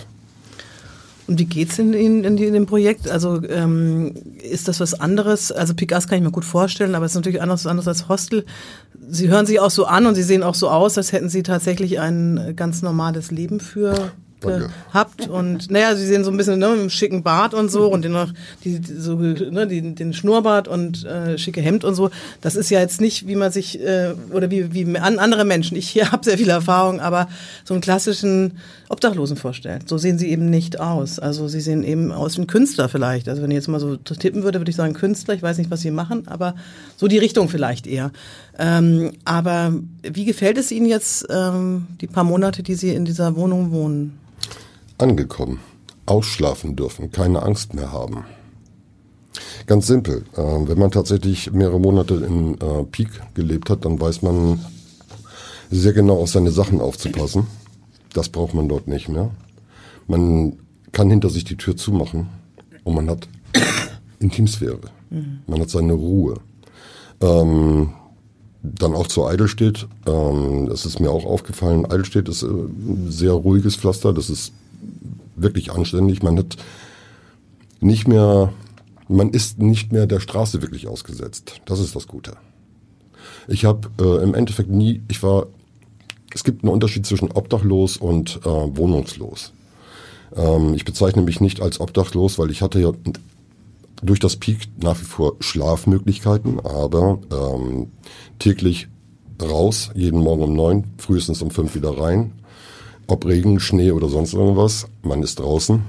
Und 1.27 1.39
wie 1.39 1.45
geht's 1.45 1.79
in, 1.79 1.93
in, 1.93 2.23
in, 2.23 2.37
in 2.37 2.53
dem 2.53 2.65
Projekt? 2.65 3.09
Also 3.09 3.41
ähm, 3.49 4.13
ist 4.41 4.67
das 4.67 4.79
was 4.79 4.93
anderes? 4.93 5.51
Also 5.51 5.73
Pigas 5.73 6.07
kann 6.07 6.19
ich 6.19 6.23
mir 6.23 6.31
gut 6.31 6.45
vorstellen, 6.45 6.93
aber 6.93 7.05
es 7.05 7.13
ist 7.13 7.15
natürlich 7.15 7.41
anders, 7.41 7.65
anderes 7.65 7.87
als 7.87 8.07
Hostel. 8.07 8.45
Sie 9.07 9.29
hören 9.29 9.45
sich 9.45 9.59
auch 9.59 9.71
so 9.71 9.85
an 9.85 10.05
und 10.05 10.15
Sie 10.15 10.23
sehen 10.23 10.43
auch 10.43 10.55
so 10.55 10.69
aus, 10.69 10.97
als 10.97 11.11
hätten 11.11 11.29
Sie 11.29 11.43
tatsächlich 11.43 11.99
ein 11.99 12.53
ganz 12.55 12.81
normales 12.81 13.31
Leben 13.31 13.59
für 13.59 14.11
gehabt 14.45 15.27
und 15.27 15.71
naja, 15.71 15.95
sie 15.95 16.05
sehen 16.05 16.23
so 16.23 16.31
ein 16.31 16.37
bisschen 16.37 16.59
ne, 16.59 16.69
mit 16.69 16.79
einem 16.79 16.89
schicken 16.89 17.23
Bart 17.23 17.53
und 17.53 17.69
so 17.69 17.87
und 17.87 18.03
den 18.03 18.11
noch 18.11 18.31
die, 18.63 18.79
so 18.83 19.15
ne, 19.15 19.67
die, 19.67 19.95
den 19.95 20.13
Schnurrbart 20.13 20.67
und 20.67 21.05
äh, 21.05 21.37
schicke 21.37 21.61
Hemd 21.61 21.83
und 21.83 21.95
so. 21.95 22.09
Das 22.41 22.55
ist 22.55 22.69
ja 22.69 22.79
jetzt 22.79 23.01
nicht, 23.01 23.27
wie 23.27 23.35
man 23.35 23.51
sich 23.51 23.79
äh, 23.81 24.13
oder 24.31 24.51
wie 24.51 24.73
wie 24.73 24.97
an 24.97 25.19
andere 25.19 25.45
Menschen. 25.45 25.77
Ich 25.77 25.89
hier 25.89 26.11
habe 26.11 26.23
sehr 26.23 26.37
viel 26.37 26.49
Erfahrung, 26.49 26.99
aber 26.99 27.27
so 27.63 27.73
einen 27.73 27.81
klassischen 27.81 28.57
Obdachlosen 28.89 29.37
vorstellt. 29.37 29.89
So 29.89 29.97
sehen 29.97 30.17
sie 30.17 30.29
eben 30.29 30.49
nicht 30.49 30.79
aus. 30.79 31.19
Also 31.19 31.47
sie 31.47 31.61
sehen 31.61 31.83
eben 31.83 32.11
aus 32.11 32.37
wie 32.37 32.41
ein 32.41 32.47
Künstler 32.47 32.87
vielleicht. 32.89 33.27
Also 33.27 33.41
wenn 33.41 33.51
ich 33.51 33.55
jetzt 33.55 33.67
mal 33.67 33.79
so 33.79 33.97
tippen 33.97 34.43
würde, 34.43 34.59
würde 34.59 34.69
ich 34.69 34.75
sagen 34.75 34.93
Künstler. 34.93 35.33
Ich 35.33 35.41
weiß 35.41 35.57
nicht, 35.57 35.71
was 35.71 35.81
sie 35.81 35.91
machen, 35.91 36.27
aber 36.27 36.55
so 36.97 37.07
die 37.07 37.17
Richtung 37.17 37.49
vielleicht 37.49 37.87
eher. 37.87 38.11
Ähm, 38.59 39.13
aber 39.25 39.73
wie 40.03 40.25
gefällt 40.25 40.57
es 40.57 40.71
Ihnen 40.71 40.85
jetzt 40.85 41.25
ähm, 41.29 41.87
die 42.01 42.07
paar 42.07 42.23
Monate, 42.23 42.63
die 42.63 42.75
Sie 42.75 42.93
in 42.93 43.05
dieser 43.05 43.35
Wohnung 43.35 43.71
wohnen? 43.71 44.19
angekommen, 44.97 45.59
ausschlafen 46.05 46.75
dürfen, 46.75 47.11
keine 47.11 47.43
Angst 47.43 47.73
mehr 47.73 47.91
haben. 47.91 48.25
Ganz 49.67 49.87
simpel. 49.87 50.23
Äh, 50.35 50.41
wenn 50.41 50.79
man 50.79 50.91
tatsächlich 50.91 51.51
mehrere 51.51 51.79
Monate 51.79 52.15
in 52.15 52.53
äh, 52.55 52.83
Peak 52.83 53.09
gelebt 53.33 53.69
hat, 53.69 53.83
dann 53.85 53.99
weiß 53.99 54.21
man 54.21 54.63
sehr 55.71 55.93
genau 55.93 56.17
auf 56.17 56.29
seine 56.29 56.51
Sachen 56.51 56.79
aufzupassen. 56.79 57.47
Das 58.15 58.29
braucht 58.29 58.53
man 58.53 58.69
dort 58.69 58.87
nicht 58.87 59.09
mehr. 59.09 59.31
Man 60.07 60.53
kann 60.93 61.09
hinter 61.09 61.29
sich 61.29 61.43
die 61.43 61.57
Tür 61.57 61.75
zumachen 61.75 62.29
und 62.85 62.95
man 62.95 63.09
hat 63.09 63.27
Intimsphäre. 64.19 64.79
Mhm. 65.09 65.39
Man 65.47 65.59
hat 65.59 65.69
seine 65.69 65.93
Ruhe. 65.93 66.35
Ähm, 67.19 67.89
dann 68.63 68.95
auch 68.95 69.07
zu 69.07 69.25
Eidelstedt. 69.25 69.87
Ähm, 70.07 70.67
das 70.69 70.85
ist 70.85 71.01
mir 71.01 71.11
auch 71.11 71.25
aufgefallen. 71.25 71.85
Eidelstedt 71.85 72.29
ist 72.29 72.43
äh, 72.43 72.47
ein 72.47 73.07
sehr 73.09 73.33
ruhiges 73.33 73.75
Pflaster. 73.75 74.13
Das 74.13 74.29
ist 74.29 74.53
wirklich 75.35 75.73
anständig. 75.73 76.23
Man 76.23 76.37
hat 76.37 76.55
nicht 77.81 78.07
mehr, 78.07 78.53
man 79.09 79.31
ist 79.31 79.59
nicht 79.59 79.91
mehr 79.91 80.07
der 80.07 80.21
Straße 80.21 80.61
wirklich 80.61 80.87
ausgesetzt. 80.87 81.61
Das 81.65 81.79
ist 81.81 81.97
das 81.97 82.07
Gute. 82.07 82.37
Ich 83.49 83.65
habe 83.65 83.89
äh, 83.99 84.23
im 84.23 84.33
Endeffekt 84.33 84.69
nie, 84.69 85.01
ich 85.09 85.21
war, 85.21 85.47
es 86.35 86.43
gibt 86.43 86.63
einen 86.63 86.73
Unterschied 86.73 87.05
zwischen 87.05 87.31
obdachlos 87.31 87.95
und 87.95 88.41
äh, 88.43 88.49
wohnungslos. 88.49 89.53
Ähm, 90.35 90.73
ich 90.73 90.83
bezeichne 90.83 91.21
mich 91.21 91.39
nicht 91.39 91.61
als 91.61 91.79
obdachlos, 91.79 92.37
weil 92.37 92.51
ich 92.51 92.61
hatte 92.61 92.79
ja 92.79 92.91
durch 94.03 94.19
das 94.19 94.35
Peak 94.35 94.67
nach 94.77 94.99
wie 94.99 95.05
vor 95.05 95.37
Schlafmöglichkeiten, 95.39 96.59
aber 96.59 97.19
ähm, 97.31 97.87
täglich 98.37 98.89
raus, 99.41 99.91
jeden 99.95 100.19
Morgen 100.19 100.43
um 100.43 100.53
neun, 100.53 100.83
frühestens 100.97 101.41
um 101.41 101.51
fünf 101.51 101.73
wieder 101.73 101.97
rein, 101.97 102.33
ob 103.07 103.25
Regen, 103.25 103.61
Schnee 103.61 103.91
oder 103.91 104.09
sonst 104.09 104.33
irgendwas, 104.33 104.87
man 105.03 105.23
ist 105.23 105.39
draußen 105.39 105.83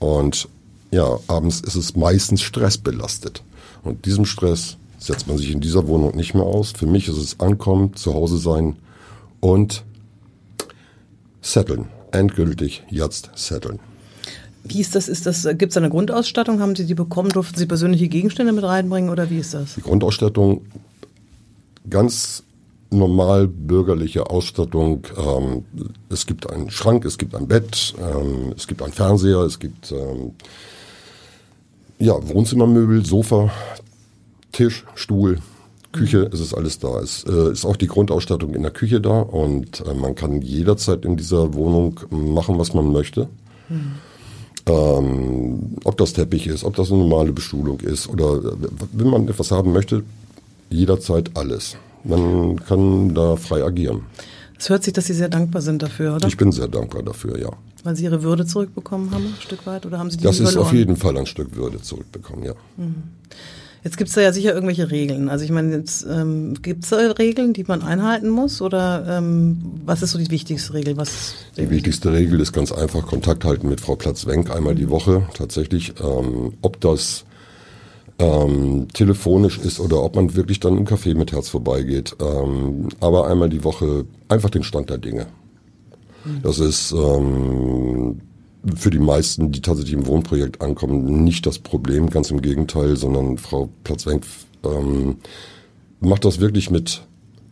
und 0.00 0.48
ja, 0.90 1.18
abends 1.28 1.60
ist 1.60 1.76
es 1.76 1.96
meistens 1.96 2.42
stressbelastet. 2.42 3.42
Und 3.82 4.04
diesem 4.04 4.26
Stress 4.26 4.76
setzt 4.98 5.26
man 5.28 5.38
sich 5.38 5.50
in 5.50 5.60
dieser 5.60 5.86
Wohnung 5.88 6.14
nicht 6.14 6.34
mehr 6.34 6.44
aus. 6.44 6.72
Für 6.72 6.86
mich 6.86 7.08
ist 7.08 7.16
es 7.16 7.40
ankommen, 7.40 7.94
zu 7.96 8.14
Hause 8.14 8.38
sein 8.38 8.76
und 9.40 9.84
setteln. 11.40 11.88
Endgültig 12.12 12.82
jetzt 12.88 13.30
setteln. 13.34 13.78
Wie 14.64 14.80
ist 14.80 14.94
das? 14.94 15.08
Ist 15.08 15.26
das 15.26 15.44
Gibt 15.58 15.70
es 15.70 15.76
eine 15.76 15.90
Grundausstattung? 15.90 16.60
Haben 16.60 16.74
Sie 16.74 16.86
die 16.86 16.94
bekommen? 16.94 17.28
Durften 17.28 17.56
Sie 17.56 17.66
persönliche 17.66 18.08
Gegenstände 18.08 18.52
mit 18.52 18.64
reinbringen 18.64 19.10
oder 19.10 19.30
wie 19.30 19.38
ist 19.38 19.54
das? 19.54 19.74
Die 19.74 19.82
Grundausstattung 19.82 20.62
ganz 21.88 22.42
normal 22.90 23.46
bürgerliche 23.48 24.30
Ausstattung. 24.30 25.06
Ähm, 25.16 25.64
es 26.08 26.26
gibt 26.26 26.50
einen 26.50 26.70
Schrank, 26.70 27.04
es 27.04 27.18
gibt 27.18 27.34
ein 27.34 27.46
Bett, 27.46 27.94
ähm, 27.98 28.54
es 28.56 28.66
gibt 28.66 28.82
einen 28.82 28.92
Fernseher, 28.92 29.40
es 29.40 29.58
gibt 29.58 29.92
ähm, 29.92 30.32
ja, 31.98 32.14
Wohnzimmermöbel, 32.28 33.04
Sofa, 33.04 33.50
Tisch, 34.52 34.84
Stuhl, 34.94 35.38
Küche, 35.96 36.30
es 36.32 36.40
ist 36.40 36.54
alles 36.54 36.78
da. 36.78 37.00
Es 37.00 37.24
äh, 37.24 37.52
ist 37.52 37.64
auch 37.64 37.76
die 37.76 37.86
Grundausstattung 37.86 38.54
in 38.54 38.62
der 38.62 38.70
Küche 38.70 39.00
da 39.00 39.20
und 39.20 39.82
äh, 39.86 39.94
man 39.94 40.14
kann 40.14 40.42
jederzeit 40.42 41.04
in 41.04 41.16
dieser 41.16 41.54
Wohnung 41.54 42.00
machen, 42.10 42.58
was 42.58 42.74
man 42.74 42.92
möchte. 42.92 43.28
Mhm. 43.68 43.92
Ähm, 44.68 45.76
ob 45.84 45.96
das 45.96 46.12
Teppich 46.12 46.46
ist, 46.48 46.64
ob 46.64 46.74
das 46.74 46.90
eine 46.90 47.00
normale 47.00 47.32
Bestuhlung 47.32 47.78
ist 47.80 48.08
oder 48.08 48.36
äh, 48.36 48.68
wenn 48.92 49.08
man 49.08 49.28
etwas 49.28 49.50
haben 49.50 49.72
möchte, 49.72 50.02
jederzeit 50.70 51.30
alles. 51.34 51.76
Man 52.02 52.56
kann 52.64 53.14
da 53.14 53.36
frei 53.36 53.64
agieren. 53.64 54.02
Es 54.58 54.68
hört 54.70 54.84
sich, 54.84 54.92
dass 54.92 55.06
Sie 55.06 55.12
sehr 55.12 55.28
dankbar 55.28 55.62
sind 55.62 55.82
dafür, 55.82 56.16
oder? 56.16 56.28
Ich 56.28 56.36
bin 56.36 56.50
sehr 56.50 56.68
dankbar 56.68 57.02
dafür, 57.02 57.38
ja. 57.38 57.50
Weil 57.84 57.94
Sie 57.94 58.04
Ihre 58.04 58.22
Würde 58.22 58.46
zurückbekommen 58.46 59.10
haben, 59.12 59.26
ein 59.26 59.34
Stück 59.40 59.66
weit, 59.66 59.86
oder 59.86 59.98
haben 59.98 60.10
Sie 60.10 60.16
die 60.16 60.24
Das 60.24 60.40
ist 60.40 60.50
verloren? 60.50 60.66
auf 60.66 60.72
jeden 60.72 60.96
Fall 60.96 61.16
ein 61.16 61.26
Stück 61.26 61.54
Würde 61.54 61.80
zurückbekommen, 61.80 62.44
ja. 62.44 62.54
Mhm. 62.76 63.02
Jetzt 63.86 63.98
gibt 63.98 64.08
es 64.08 64.16
da 64.16 64.20
ja 64.20 64.32
sicher 64.32 64.52
irgendwelche 64.52 64.90
Regeln. 64.90 65.28
Also 65.28 65.44
ich 65.44 65.52
meine, 65.52 65.76
jetzt 65.76 66.04
ähm, 66.10 66.54
gibt 66.60 66.82
es 66.82 66.90
da 66.90 66.96
Regeln, 66.96 67.52
die 67.52 67.62
man 67.62 67.82
einhalten 67.82 68.28
muss? 68.28 68.60
Oder 68.60 69.06
ähm, 69.08 69.58
was 69.84 70.02
ist 70.02 70.10
so 70.10 70.18
die 70.18 70.28
wichtigste 70.28 70.74
Regel? 70.74 70.96
Was 70.96 71.34
die 71.56 71.70
wichtigste 71.70 72.12
Regel 72.12 72.40
ist 72.40 72.52
ganz 72.52 72.72
einfach 72.72 73.06
Kontakt 73.06 73.44
halten 73.44 73.68
mit 73.68 73.80
Frau 73.80 73.94
Platz-Wenk 73.94 74.50
einmal 74.50 74.74
die 74.74 74.90
Woche 74.90 75.28
tatsächlich. 75.34 75.94
Ähm, 76.02 76.54
ob 76.62 76.80
das 76.80 77.26
ähm, 78.18 78.88
telefonisch 78.92 79.58
ist 79.58 79.78
oder 79.78 80.02
ob 80.02 80.16
man 80.16 80.34
wirklich 80.34 80.58
dann 80.58 80.78
im 80.78 80.84
Café 80.84 81.14
mit 81.14 81.30
Herz 81.30 81.48
vorbeigeht. 81.48 82.16
Ähm, 82.20 82.88
aber 82.98 83.28
einmal 83.28 83.50
die 83.50 83.62
Woche 83.62 84.04
einfach 84.28 84.50
den 84.50 84.64
Stand 84.64 84.90
der 84.90 84.98
Dinge. 84.98 85.26
Mhm. 86.24 86.42
Das 86.42 86.58
ist 86.58 86.90
ähm, 86.90 88.20
für 88.74 88.90
die 88.90 88.98
meisten, 88.98 89.52
die 89.52 89.60
tatsächlich 89.62 89.94
im 89.94 90.06
Wohnprojekt 90.06 90.60
ankommen, 90.60 91.24
nicht 91.24 91.46
das 91.46 91.58
Problem, 91.58 92.10
ganz 92.10 92.30
im 92.30 92.42
Gegenteil, 92.42 92.96
sondern 92.96 93.38
Frau 93.38 93.68
Platzwenk 93.84 94.24
ähm, 94.64 95.16
macht 96.00 96.24
das 96.24 96.40
wirklich 96.40 96.70
mit 96.70 97.02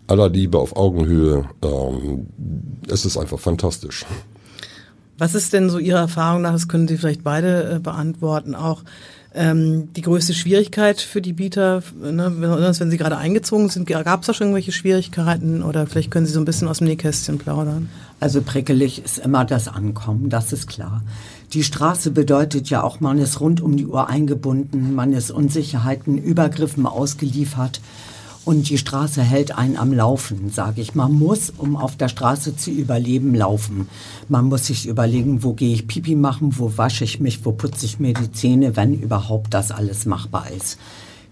aller 0.07 0.29
Liebe 0.29 0.59
auf 0.59 0.77
Augenhöhe. 0.77 1.49
Ähm, 1.63 2.27
es 2.89 3.05
ist 3.05 3.17
einfach 3.17 3.39
fantastisch. 3.39 4.05
Was 5.17 5.35
ist 5.35 5.53
denn 5.53 5.71
so 5.71 5.79
Ihrer 5.79 6.01
Erfahrung 6.01 6.43
nach, 6.43 6.53
das 6.53 6.69
können 6.69 6.89
Sie 6.89 6.99
vielleicht 6.99 7.23
beide 7.23 7.75
äh, 7.75 7.79
beantworten, 7.79 8.55
auch 8.55 8.83
ähm, 9.35 9.93
die 9.93 10.03
größte 10.03 10.33
Schwierigkeit 10.33 11.01
für 11.01 11.21
die 11.21 11.33
Bieter, 11.33 11.83
ne, 12.01 12.33
wenn, 12.39 12.51
wenn 12.51 12.91
sie 12.91 12.97
gerade 12.97 13.17
eingezogen 13.17 13.69
sind, 13.69 13.87
gab 13.87 14.21
es 14.21 14.27
da 14.27 14.35
schon 14.35 14.47
irgendwelche 14.47 14.73
Schwierigkeiten 14.73 15.63
oder 15.63 15.87
vielleicht 15.87 16.11
können 16.11 16.27
Sie 16.27 16.33
so 16.33 16.41
ein 16.41 16.45
bisschen 16.45 16.69
aus 16.69 16.79
dem 16.79 16.87
Nähkästchen 16.87 17.39
plaudern? 17.39 17.89
Also 18.21 18.43
prickelig 18.43 19.05
ist 19.05 19.19
immer 19.19 19.45
das 19.45 19.67
Ankommen, 19.67 20.31
das 20.31 20.53
ist 20.53 20.69
klar. 20.69 21.03
Die 21.53 21.65
Straße 21.65 22.13
bedeutet 22.13 22.71
ja 22.71 22.83
auch, 22.83 23.01
man 23.01 23.19
ist 23.19 23.41
rund 23.41 23.61
um 23.61 23.77
die 23.77 23.87
Uhr 23.87 24.09
eingebunden, 24.09 24.95
man 24.95 25.13
ist 25.13 25.31
Unsicherheiten, 25.31 26.17
Übergriffen 26.17 26.87
ausgeliefert. 26.87 27.81
Und 28.45 28.69
die 28.69 28.77
Straße 28.77 29.23
hält 29.23 29.57
einen 29.57 29.79
am 29.79 29.93
Laufen, 29.93 30.51
sage 30.51 30.83
ich. 30.83 30.95
Man 30.95 31.13
muss, 31.13 31.51
um 31.57 31.77
auf 31.77 31.97
der 31.97 32.09
Straße 32.09 32.57
zu 32.57 32.71
überleben, 32.71 33.35
laufen. 33.35 33.89
Man 34.29 34.47
muss 34.47 34.67
sich 34.67 34.87
überlegen, 34.87 35.43
wo 35.43 35.55
gehe 35.55 35.73
ich 35.73 35.87
Pipi 35.87 36.15
machen, 36.15 36.59
wo 36.59 36.77
wasche 36.77 37.05
ich 37.05 37.21
mich, 37.21 37.45
wo 37.47 37.53
putze 37.53 37.87
ich 37.87 37.99
mir 37.99 38.13
die 38.13 38.33
Zähne, 38.33 38.77
wenn 38.77 38.93
überhaupt 38.93 39.55
das 39.55 39.71
alles 39.71 40.05
machbar 40.05 40.51
ist. 40.51 40.79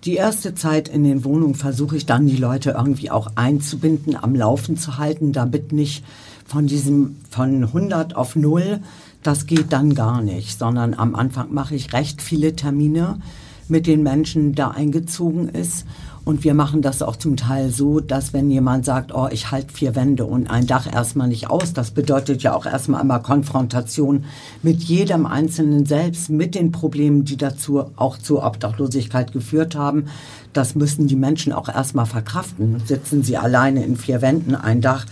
Die 0.05 0.14
erste 0.14 0.55
Zeit 0.55 0.88
in 0.88 1.05
den 1.05 1.22
Wohnungen 1.22 1.55
versuche 1.55 1.96
ich 1.96 2.07
dann, 2.07 2.27
die 2.27 2.37
Leute 2.37 2.70
irgendwie 2.70 3.11
auch 3.11 3.29
einzubinden, 3.35 4.16
am 4.16 4.35
Laufen 4.35 4.79
zu 4.79 4.96
halten, 4.96 5.33
damit 5.33 5.72
nicht 5.72 6.05
von 6.46 6.66
diesem, 6.66 7.16
von 7.31 7.62
100 7.62 8.16
auf 8.16 8.37
0, 8.37 8.81
das 9.22 9.46
geht 9.46 9.72
dann 9.72 9.94
gar 9.94 10.22
nicht, 10.22 10.59
sondern 10.59 10.94
am 10.94 11.14
Anfang 11.14 11.53
mache 11.53 11.75
ich 11.75 11.92
recht 11.92 12.20
viele 12.20 12.57
Termine 12.57 13.20
mit 13.68 13.87
den 13.87 14.03
Menschen, 14.03 14.55
da 14.55 14.68
eingezogen 14.68 15.48
ist 15.48 15.87
und 16.24 16.44
wir 16.44 16.54
machen 16.54 16.82
das 16.82 17.02
auch 17.02 17.16
zum 17.16 17.37
Teil 17.37 17.70
so, 17.70 17.98
dass 17.98 18.32
wenn 18.32 18.50
jemand 18.50 18.85
sagt, 18.85 19.12
oh, 19.12 19.28
ich 19.30 19.50
halte 19.50 19.72
vier 19.72 19.96
Wände 19.96 20.24
und 20.24 20.48
ein 20.48 20.66
Dach 20.66 20.87
erstmal 20.90 21.26
nicht 21.26 21.50
aus, 21.50 21.72
das 21.72 21.90
bedeutet 21.90 22.42
ja 22.42 22.54
auch 22.54 22.64
erstmal 22.64 23.00
einmal 23.00 23.22
Konfrontation 23.22 24.24
mit 24.62 24.82
jedem 24.85 25.26
Einzelnen 25.26 25.85
selbst, 25.85 26.30
mit 26.30 26.54
den 26.54 26.70
Problemen, 26.70 27.24
die 27.24 27.37
dazu 27.37 27.85
auch 27.96 28.18
zur 28.18 28.44
Obdachlosigkeit 28.44 29.32
geführt 29.32 29.74
haben. 29.74 30.06
Das 30.52 30.76
müssen 30.76 31.08
die 31.08 31.16
Menschen 31.16 31.52
auch 31.52 31.68
erstmal 31.68 32.06
verkraften. 32.06 32.80
Sitzen 32.87 33.24
sie 33.24 33.37
alleine 33.37 33.85
in 33.85 33.96
vier 33.96 34.22
Wänden, 34.22 34.54
ein 34.54 34.80
Dach, 34.80 35.06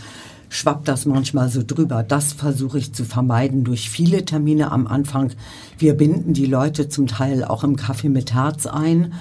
schwappt 0.49 0.87
das 0.87 1.07
manchmal 1.07 1.49
so 1.49 1.63
drüber. 1.67 2.05
Das 2.05 2.33
versuche 2.33 2.79
ich 2.79 2.93
zu 2.93 3.05
vermeiden 3.05 3.65
durch 3.65 3.91
viele 3.91 4.25
Termine 4.25 4.71
am 4.71 4.87
Anfang. 4.87 5.33
Wir 5.79 5.95
binden 5.95 6.35
die 6.35 6.47
Leute 6.47 6.89
zum 6.89 7.07
Teil 7.07 7.45
auch 7.45 7.65
im 7.65 7.77
Kaffee 7.77 8.09
mit 8.09 8.35
Herz 8.35 8.67
ein 8.67 9.13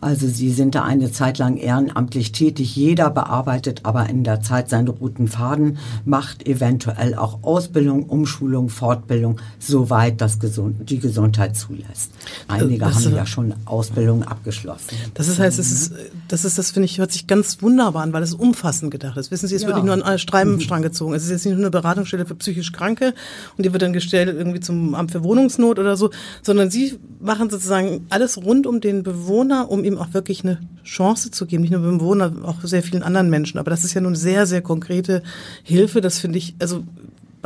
also 0.00 0.26
sie 0.26 0.50
sind 0.50 0.74
da 0.74 0.82
eine 0.84 1.10
Zeit 1.12 1.38
lang 1.38 1.56
ehrenamtlich 1.56 2.32
tätig. 2.32 2.74
Jeder 2.76 3.10
bearbeitet 3.10 3.80
aber 3.84 4.08
in 4.08 4.24
der 4.24 4.40
Zeit 4.40 4.68
seinen 4.68 4.88
roten 4.88 5.28
Faden, 5.28 5.78
macht 6.04 6.46
eventuell 6.46 7.14
auch 7.14 7.42
Ausbildung, 7.42 8.04
Umschulung, 8.04 8.68
Fortbildung, 8.68 9.40
soweit 9.58 10.20
das 10.20 10.38
Gesund 10.38 10.90
die 10.90 10.98
Gesundheit 10.98 11.56
zulässt. 11.56 12.12
Einige 12.46 12.78
das 12.78 13.04
haben 13.04 13.14
ja 13.14 13.26
schon 13.26 13.54
Ausbildung 13.64 14.22
abgeschlossen. 14.24 14.96
Das 15.14 15.28
ist, 15.28 15.38
heißt, 15.38 15.58
es 15.58 15.72
ist, 15.72 15.92
das 16.28 16.44
ist, 16.44 16.58
das 16.58 16.70
finde 16.70 16.86
ich, 16.86 16.98
hört 16.98 17.12
sich 17.12 17.26
ganz 17.26 17.62
wunderbar 17.62 18.02
an, 18.02 18.12
weil 18.12 18.22
es 18.22 18.34
umfassend 18.34 18.90
gedacht 18.90 19.16
ist. 19.16 19.30
Wissen 19.30 19.48
Sie, 19.48 19.54
es 19.54 19.62
ja. 19.62 19.68
wird 19.68 19.76
nicht 19.78 19.86
nur 19.86 19.94
an 19.94 20.02
einen 20.02 20.18
Streibenstrang 20.18 20.82
gezogen. 20.82 21.14
Es 21.14 21.24
ist 21.24 21.30
jetzt 21.30 21.44
nicht 21.44 21.54
nur 21.54 21.64
eine 21.64 21.70
Beratungsstelle 21.70 22.26
für 22.26 22.34
psychisch 22.34 22.72
Kranke 22.72 23.14
und 23.56 23.64
die 23.64 23.72
wird 23.72 23.82
dann 23.82 23.92
gestellt 23.92 24.28
irgendwie 24.28 24.60
zum 24.60 24.94
Amt 24.94 25.12
für 25.12 25.24
Wohnungsnot 25.24 25.78
oder 25.78 25.96
so, 25.96 26.10
sondern 26.42 26.70
Sie 26.70 26.98
machen 27.20 27.50
sozusagen 27.50 28.06
alles 28.10 28.38
rund 28.38 28.66
um 28.66 28.80
den 28.80 29.02
Bewohner, 29.02 29.70
um 29.70 29.84
ihm 29.88 29.98
auch 29.98 30.14
wirklich 30.14 30.44
eine 30.44 30.58
Chance 30.84 31.30
zu 31.30 31.46
geben, 31.46 31.62
nicht 31.62 31.72
nur 31.72 31.80
Bewohner, 31.80 32.32
auch 32.44 32.56
sehr 32.62 32.82
vielen 32.82 33.02
anderen 33.02 33.30
Menschen. 33.30 33.58
Aber 33.58 33.70
das 33.70 33.84
ist 33.84 33.94
ja 33.94 34.00
nun 34.00 34.14
sehr, 34.14 34.46
sehr 34.46 34.62
konkrete 34.62 35.22
Hilfe. 35.62 36.00
Das 36.00 36.18
finde 36.18 36.38
ich, 36.38 36.54
also 36.58 36.84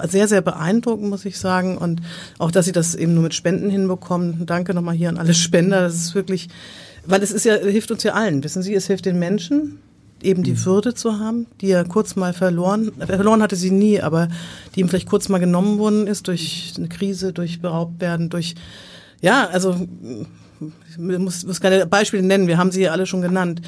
sehr, 0.05 0.29
sehr 0.29 0.43
beeindruckend, 0.43 1.09
muss 1.09 1.25
ich 1.25 1.39
sagen. 1.39 1.79
Und 1.79 2.03
auch, 2.39 2.51
dass 2.51 2.67
sie 2.67 2.73
das 2.73 2.95
eben 2.95 3.15
nur 3.15 3.23
mit 3.25 3.35
Spenden 3.35 3.71
hinbekommen. 3.71 4.47
Danke 4.47 4.75
nochmal 4.75 4.95
hier 4.95 5.09
an 5.09 5.19
alle 5.19 5.35
Spender. 5.35 5.81
Das 5.81 5.95
ist 5.95 6.15
wirklich, 6.15 6.49
weil 7.07 7.23
es 7.23 7.33
ist 7.33 7.45
ja, 7.45 7.57
hilft 7.57 7.91
uns 7.91 8.03
ja 8.03 8.13
allen. 8.15 8.43
Wissen 8.45 8.63
Sie, 8.63 8.75
es 8.75 8.87
hilft 8.87 9.07
den 9.07 9.19
Menschen, 9.19 9.79
eben 10.23 10.43
die 10.43 10.53
mhm. 10.53 10.65
Würde 10.65 10.95
zu 10.95 11.19
haben, 11.19 11.47
die 11.61 11.71
er 11.71 11.85
kurz 11.85 12.17
mal 12.17 12.33
verloren, 12.33 12.93
verloren 13.07 13.43
hatte 13.43 13.57
sie 13.57 13.71
nie, 13.71 14.01
aber 14.01 14.29
die 14.75 14.81
ihm 14.81 14.89
vielleicht 14.89 15.09
kurz 15.09 15.29
mal 15.29 15.39
genommen 15.39 15.79
worden 15.79 16.07
ist 16.07 16.29
durch 16.29 16.75
eine 16.77 16.89
Krise, 16.89 17.33
durch 17.33 17.61
beraubt 17.61 18.01
werden, 18.01 18.31
durch, 18.31 18.55
ja, 19.21 19.49
also 19.49 19.77
ich 20.91 20.99
muss, 20.99 21.45
muss 21.45 21.61
keine 21.61 21.87
Beispiele 21.87 22.23
nennen, 22.23 22.47
wir 22.47 22.59
haben 22.59 22.73
sie 22.73 22.83
ja 22.83 22.93
alle 22.93 23.07
schon 23.07 23.23
genannt. 23.23 23.63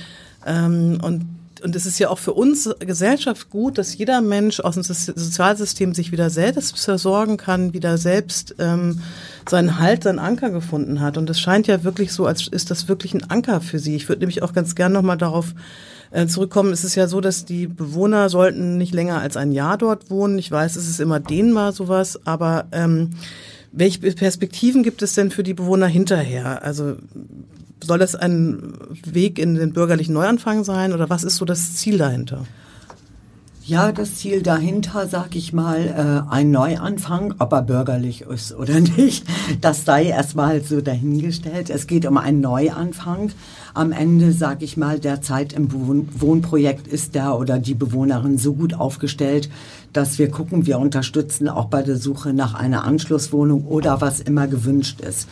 Ähm, 0.47 0.99
und 1.03 1.27
und 1.65 1.75
es 1.75 1.87
ist 1.87 1.99
ja 1.99 2.11
auch 2.11 2.19
für 2.19 2.35
uns 2.35 2.69
Gesellschaft 2.81 3.49
gut, 3.49 3.79
dass 3.79 3.97
jeder 3.97 4.21
Mensch 4.21 4.61
aus 4.61 4.75
dem 4.75 4.83
Sozialsystem 4.83 5.95
sich 5.95 6.13
wieder 6.13 6.29
selbst 6.29 6.79
versorgen 6.79 7.39
kann, 7.39 7.73
wieder 7.73 7.97
selbst 7.97 8.55
ähm, 8.59 9.01
seinen 9.49 9.79
Halt, 9.79 10.03
seinen 10.03 10.19
Anker 10.19 10.51
gefunden 10.51 11.01
hat. 11.01 11.17
Und 11.17 11.31
es 11.31 11.41
scheint 11.41 11.67
ja 11.67 11.83
wirklich 11.83 12.13
so, 12.13 12.27
als 12.27 12.49
ist 12.49 12.71
das 12.71 12.87
wirklich 12.87 13.15
ein 13.15 13.31
Anker 13.31 13.63
für 13.63 13.79
sie. 13.79 13.97
Ich 13.97 14.11
würde 14.11 14.21
nämlich 14.21 14.43
auch 14.43 14.53
ganz 14.53 14.75
gern 14.75 14.93
nochmal 14.93 15.17
darauf 15.17 15.55
äh, 16.11 16.27
zurückkommen. 16.27 16.71
Es 16.71 16.85
ist 16.85 16.97
ja 16.97 17.07
so, 17.07 17.23
dass 17.23 17.47
die 17.47 17.67
Bewohner 17.67 18.29
sollten 18.29 18.77
nicht 18.77 18.93
länger 18.93 19.21
als 19.21 19.39
ein 19.39 19.51
Jahr 19.51 19.79
dort 19.79 20.11
wohnen. 20.11 20.39
Ich 20.39 20.51
weiß, 20.51 20.77
es 20.77 20.87
ist 20.87 21.01
immer 21.01 21.19
dehnbar 21.19 21.73
sowas, 21.73 22.21
aber 22.27 22.67
ähm, 22.73 23.11
welche 23.77 23.99
Perspektiven 23.99 24.83
gibt 24.83 25.03
es 25.03 25.15
denn 25.15 25.31
für 25.31 25.43
die 25.43 25.55
Bewohner 25.55 25.87
hinterher? 25.87 26.63
Also 26.63 26.97
soll 27.83 27.99
das 27.99 28.15
ein 28.15 28.75
Weg 29.05 29.39
in 29.39 29.57
den 29.57 29.73
bürgerlichen 29.73 30.15
Neuanfang 30.15 30.65
sein 30.65 30.93
oder 30.93 31.11
was 31.11 31.25
ist 31.25 31.37
so 31.37 31.45
das 31.45 31.75
Ziel 31.75 31.99
dahinter? 31.99 32.47
Ja, 33.67 33.93
das 33.93 34.17
Ziel 34.17 34.43
dahinter, 34.43 35.09
sag 35.09 35.35
ich 35.35 35.55
mal, 35.55 35.87
äh, 36.29 36.31
ein 36.31 36.51
Neuanfang, 36.51 37.35
ob 37.39 37.51
er 37.51 37.63
bürgerlich 37.63 38.21
ist 38.21 38.55
oder 38.55 38.79
nicht, 38.99 39.25
das 39.63 39.87
sei 39.87 40.05
erstmal 40.05 40.63
so 40.63 40.83
dahingestellt. 40.83 41.71
Es 41.71 41.87
geht 41.87 42.05
um 42.05 42.19
einen 42.19 42.43
Neuanfang. 42.43 43.33
Am 43.73 43.93
Ende, 43.93 44.33
sag 44.33 44.61
ich 44.61 44.77
mal, 44.77 44.99
der 44.99 45.23
Zeit 45.23 45.55
im 45.55 45.71
Wohnprojekt 45.73 46.87
ist 46.87 47.15
der 47.15 47.39
oder 47.39 47.59
die 47.59 47.73
Bewohnerin 47.73 48.37
so 48.37 48.53
gut 48.53 48.75
aufgestellt, 48.75 49.49
dass 49.95 50.19
wir 50.19 50.31
gucken, 50.31 50.67
wir 50.67 50.79
unterstützen 50.79 51.49
auch 51.49 51.69
bei 51.69 51.81
der 51.81 51.97
Suche 51.97 52.35
nach 52.35 52.53
einer 52.53 52.85
Anschlusswohnung 52.85 53.65
oder 53.65 54.03
was 54.03 54.21
immer 54.21 54.47
gewünscht 54.47 55.01
ist. 55.01 55.27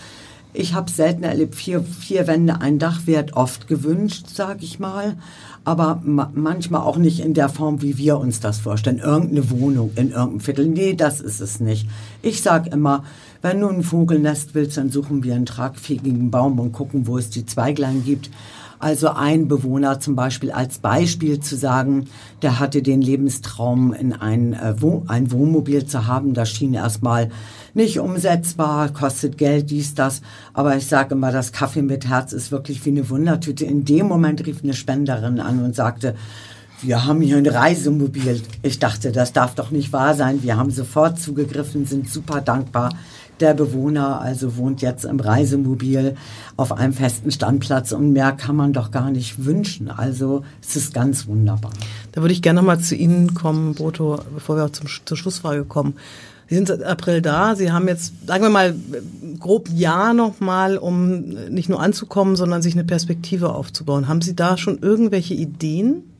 Ich 0.54 0.74
habe 0.74 0.90
selten 0.90 1.22
erlebt, 1.22 1.54
vier, 1.54 1.82
vier 1.82 2.26
Wände, 2.26 2.60
ein 2.60 2.78
Dach 2.78 3.06
wird 3.06 3.32
oft 3.34 3.68
gewünscht, 3.68 4.26
sag 4.28 4.62
ich 4.62 4.78
mal 4.78 5.16
aber 5.64 6.00
ma 6.04 6.30
manchmal 6.34 6.82
auch 6.82 6.96
nicht 6.96 7.20
in 7.20 7.34
der 7.34 7.48
Form, 7.48 7.82
wie 7.82 7.96
wir 7.96 8.18
uns 8.18 8.40
das 8.40 8.58
vorstellen. 8.58 8.98
Irgendeine 8.98 9.50
Wohnung 9.50 9.92
in 9.94 10.10
irgendeinem 10.10 10.40
Viertel. 10.40 10.66
Nee, 10.66 10.94
das 10.94 11.20
ist 11.20 11.40
es 11.40 11.60
nicht. 11.60 11.88
Ich 12.20 12.42
sag 12.42 12.72
immer, 12.72 13.04
wenn 13.42 13.60
du 13.60 13.68
ein 13.68 13.82
Vogelnest 13.82 14.54
willst, 14.54 14.76
dann 14.76 14.90
suchen 14.90 15.22
wir 15.22 15.34
einen 15.34 15.46
tragfähigen 15.46 16.30
Baum 16.30 16.58
und 16.58 16.72
gucken, 16.72 17.06
wo 17.06 17.18
es 17.18 17.30
die 17.30 17.46
Zweiglein 17.46 18.02
gibt. 18.04 18.30
Also 18.82 19.10
ein 19.10 19.46
Bewohner 19.46 20.00
zum 20.00 20.16
Beispiel 20.16 20.50
als 20.50 20.78
Beispiel 20.78 21.38
zu 21.38 21.54
sagen, 21.54 22.08
der 22.42 22.58
hatte 22.58 22.82
den 22.82 23.00
Lebenstraum, 23.00 23.92
in 23.92 24.12
ein, 24.12 24.54
äh, 24.54 24.82
Wohn 24.82 25.04
ein 25.06 25.30
Wohnmobil 25.30 25.86
zu 25.86 26.08
haben. 26.08 26.34
Das 26.34 26.50
schien 26.50 26.74
erstmal 26.74 27.30
nicht 27.74 28.00
umsetzbar, 28.00 28.88
kostet 28.88 29.38
Geld, 29.38 29.70
dies, 29.70 29.94
das. 29.94 30.20
Aber 30.52 30.76
ich 30.76 30.88
sage 30.88 31.14
immer, 31.14 31.30
das 31.30 31.52
Kaffee 31.52 31.82
mit 31.82 32.08
Herz 32.08 32.32
ist 32.32 32.50
wirklich 32.50 32.84
wie 32.84 32.90
eine 32.90 33.08
Wundertüte. 33.08 33.64
In 33.64 33.84
dem 33.84 34.08
Moment 34.08 34.44
rief 34.44 34.64
eine 34.64 34.74
Spenderin 34.74 35.38
an 35.38 35.62
und 35.62 35.76
sagte, 35.76 36.16
wir 36.80 37.04
haben 37.04 37.20
hier 37.20 37.36
ein 37.36 37.46
Reisemobil. 37.46 38.42
Ich 38.62 38.80
dachte, 38.80 39.12
das 39.12 39.32
darf 39.32 39.54
doch 39.54 39.70
nicht 39.70 39.92
wahr 39.92 40.16
sein. 40.16 40.42
Wir 40.42 40.56
haben 40.56 40.72
sofort 40.72 41.20
zugegriffen, 41.20 41.86
sind 41.86 42.10
super 42.10 42.40
dankbar 42.40 42.90
der 43.42 43.54
Bewohner 43.54 44.20
also 44.20 44.56
wohnt 44.56 44.80
jetzt 44.80 45.04
im 45.04 45.20
Reisemobil 45.20 46.16
auf 46.56 46.72
einem 46.72 46.92
festen 46.92 47.30
Standplatz 47.30 47.92
und 47.92 48.12
mehr 48.12 48.32
kann 48.32 48.56
man 48.56 48.72
doch 48.72 48.90
gar 48.90 49.10
nicht 49.10 49.44
wünschen. 49.44 49.90
Also 49.90 50.44
es 50.62 50.76
ist 50.76 50.94
ganz 50.94 51.26
wunderbar. 51.26 51.72
Da 52.12 52.22
würde 52.22 52.32
ich 52.32 52.40
gerne 52.40 52.60
nochmal 52.60 52.80
zu 52.80 52.94
Ihnen 52.94 53.34
kommen, 53.34 53.74
Boto, 53.74 54.20
bevor 54.32 54.56
wir 54.56 54.72
zum, 54.72 54.86
zur 55.04 55.16
Schlussfrage 55.16 55.64
kommen. 55.64 55.94
Sie 56.48 56.54
sind 56.54 56.68
seit 56.68 56.82
April 56.82 57.22
da. 57.22 57.56
Sie 57.56 57.72
haben 57.72 57.88
jetzt, 57.88 58.12
sagen 58.26 58.44
wir 58.44 58.50
mal, 58.50 58.74
grob 59.40 59.68
Jahr 59.70 60.12
nochmal, 60.12 60.76
um 60.76 61.20
nicht 61.50 61.68
nur 61.68 61.80
anzukommen, 61.80 62.36
sondern 62.36 62.62
sich 62.62 62.74
eine 62.74 62.84
Perspektive 62.84 63.54
aufzubauen. 63.54 64.06
Haben 64.06 64.20
Sie 64.20 64.36
da 64.36 64.56
schon 64.56 64.78
irgendwelche 64.80 65.34
Ideen? 65.34 66.11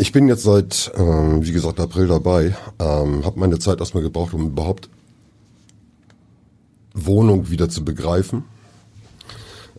Ich 0.00 0.12
bin 0.12 0.28
jetzt 0.28 0.44
seit, 0.44 0.90
ähm, 0.96 1.44
wie 1.44 1.52
gesagt, 1.52 1.78
April 1.78 2.08
dabei, 2.08 2.56
ähm, 2.78 3.22
habe 3.22 3.38
meine 3.38 3.58
Zeit 3.58 3.80
erstmal 3.80 4.02
gebraucht, 4.02 4.32
um 4.32 4.46
überhaupt 4.46 4.88
Wohnung 6.94 7.50
wieder 7.50 7.68
zu 7.68 7.84
begreifen. 7.84 8.44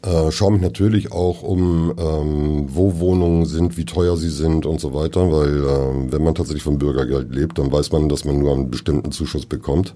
Äh, 0.03 0.29
schaue 0.29 0.51
mich 0.51 0.61
natürlich 0.61 1.11
auch 1.11 1.41
um, 1.41 1.95
ähm, 1.97 2.67
wo 2.67 2.99
Wohnungen 2.99 3.47
sind, 3.47 3.77
wie 3.77 3.85
teuer 3.85 4.15
sie 4.15 4.29
sind 4.29 4.67
und 4.67 4.79
so 4.79 4.93
weiter, 4.93 5.31
weil 5.31 5.63
äh, 5.63 6.11
wenn 6.11 6.23
man 6.23 6.35
tatsächlich 6.35 6.61
vom 6.61 6.77
Bürgergeld 6.77 7.33
lebt, 7.33 7.57
dann 7.57 7.71
weiß 7.71 7.91
man, 7.91 8.07
dass 8.07 8.23
man 8.23 8.37
nur 8.37 8.53
einen 8.53 8.69
bestimmten 8.69 9.11
Zuschuss 9.11 9.47
bekommt 9.47 9.95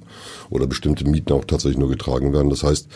oder 0.49 0.65
bestimmte 0.65 1.07
Mieten 1.07 1.33
auch 1.33 1.45
tatsächlich 1.45 1.77
nur 1.77 1.89
getragen 1.89 2.33
werden. 2.33 2.49
Das 2.49 2.63
heißt, 2.63 2.87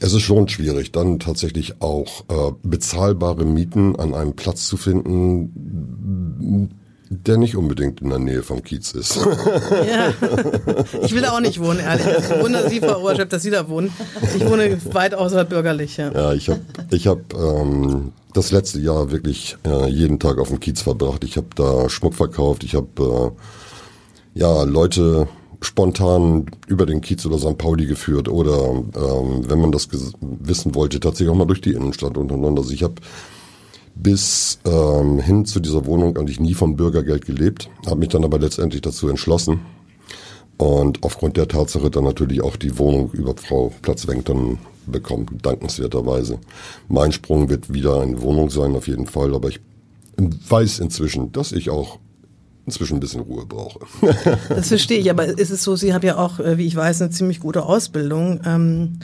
Es 0.00 0.12
ist 0.12 0.22
schon 0.22 0.48
schwierig, 0.48 0.92
dann 0.92 1.18
tatsächlich 1.18 1.80
auch 1.80 2.24
äh, 2.28 2.52
bezahlbare 2.62 3.44
Mieten 3.44 3.96
an 3.96 4.14
einem 4.14 4.34
Platz 4.34 4.66
zu 4.66 4.76
finden, 4.76 6.70
der 7.08 7.38
nicht 7.38 7.56
unbedingt 7.56 8.02
in 8.02 8.10
der 8.10 8.18
Nähe 8.18 8.42
vom 8.42 8.62
Kiez 8.62 8.92
ist. 8.92 9.16
Ja. 9.16 10.12
Ich 11.02 11.14
will 11.14 11.22
da 11.22 11.32
auch 11.32 11.40
nicht 11.40 11.60
wohnen, 11.60 11.78
ehrlich. 11.78 12.06
Ich 12.06 12.42
wundere 12.42 12.68
Sie, 12.68 12.80
Frau 12.80 13.00
Oberchef, 13.00 13.28
dass 13.28 13.42
Sie 13.42 13.50
da 13.50 13.68
wohnen. 13.68 13.92
Ich 14.36 14.44
wohne 14.46 14.78
weit 14.92 15.14
außerhalb 15.14 15.48
bürgerlich. 15.48 15.96
Ja, 15.96 16.12
ja 16.12 16.32
ich 16.34 16.50
habe 16.50 16.60
ich 16.90 17.06
hab, 17.06 17.32
ähm, 17.34 18.12
das 18.34 18.50
letzte 18.50 18.80
Jahr 18.80 19.10
wirklich 19.10 19.56
äh, 19.66 19.88
jeden 19.88 20.18
Tag 20.18 20.38
auf 20.38 20.48
dem 20.48 20.60
Kiez 20.60 20.82
verbracht. 20.82 21.24
Ich 21.24 21.36
habe 21.36 21.46
da 21.54 21.88
Schmuck 21.88 22.14
verkauft. 22.14 22.64
Ich 22.64 22.74
habe 22.74 23.34
äh, 24.34 24.38
ja 24.38 24.64
Leute 24.64 25.26
spontan 25.60 26.46
über 26.66 26.86
den 26.86 27.00
Kiez 27.00 27.24
oder 27.26 27.38
St. 27.38 27.58
Pauli 27.58 27.86
geführt 27.86 28.28
oder 28.28 28.70
ähm, 28.70 29.48
wenn 29.48 29.60
man 29.60 29.72
das 29.72 29.88
wissen 30.20 30.74
wollte, 30.74 31.00
tatsächlich 31.00 31.30
auch 31.30 31.38
mal 31.38 31.46
durch 31.46 31.60
die 31.60 31.72
Innenstadt 31.72 32.16
untereinander. 32.16 32.62
Also 32.62 32.72
ich 32.72 32.82
habe 32.82 32.94
bis 33.94 34.58
ähm, 34.66 35.18
hin 35.18 35.46
zu 35.46 35.60
dieser 35.60 35.86
Wohnung 35.86 36.16
eigentlich 36.16 36.40
nie 36.40 36.54
vom 36.54 36.76
Bürgergeld 36.76 37.24
gelebt, 37.26 37.70
habe 37.86 38.00
mich 38.00 38.10
dann 38.10 38.24
aber 38.24 38.38
letztendlich 38.38 38.82
dazu 38.82 39.08
entschlossen 39.08 39.60
und 40.58 41.02
aufgrund 41.02 41.36
der 41.36 41.48
Tatsache 41.48 41.90
dann 41.90 42.04
natürlich 42.04 42.42
auch 42.42 42.56
die 42.56 42.78
Wohnung 42.78 43.10
über 43.12 43.34
Frau 43.36 43.72
Platzwenk 43.82 44.26
dann 44.26 44.58
bekommen, 44.86 45.26
dankenswerterweise. 45.42 46.38
Mein 46.88 47.12
Sprung 47.12 47.48
wird 47.48 47.72
wieder 47.72 48.00
eine 48.00 48.20
Wohnung 48.22 48.50
sein, 48.50 48.76
auf 48.76 48.86
jeden 48.86 49.06
Fall, 49.06 49.34
aber 49.34 49.48
ich 49.48 49.60
weiß 50.16 50.78
inzwischen, 50.78 51.32
dass 51.32 51.52
ich 51.52 51.70
auch 51.70 51.98
inzwischen 52.66 52.96
ein 52.96 53.00
bisschen 53.00 53.22
Ruhe 53.22 53.46
brauche. 53.46 53.80
das 54.48 54.68
verstehe 54.68 54.98
ich, 54.98 55.10
aber 55.10 55.26
ist 55.26 55.50
es 55.50 55.62
so, 55.62 55.76
Sie 55.76 55.94
haben 55.94 56.04
ja 56.04 56.18
auch, 56.18 56.40
äh, 56.40 56.58
wie 56.58 56.66
ich 56.66 56.76
weiß, 56.76 57.00
eine 57.00 57.10
ziemlich 57.10 57.40
gute 57.40 57.62
Ausbildung. 57.62 58.40
Ähm, 58.44 58.98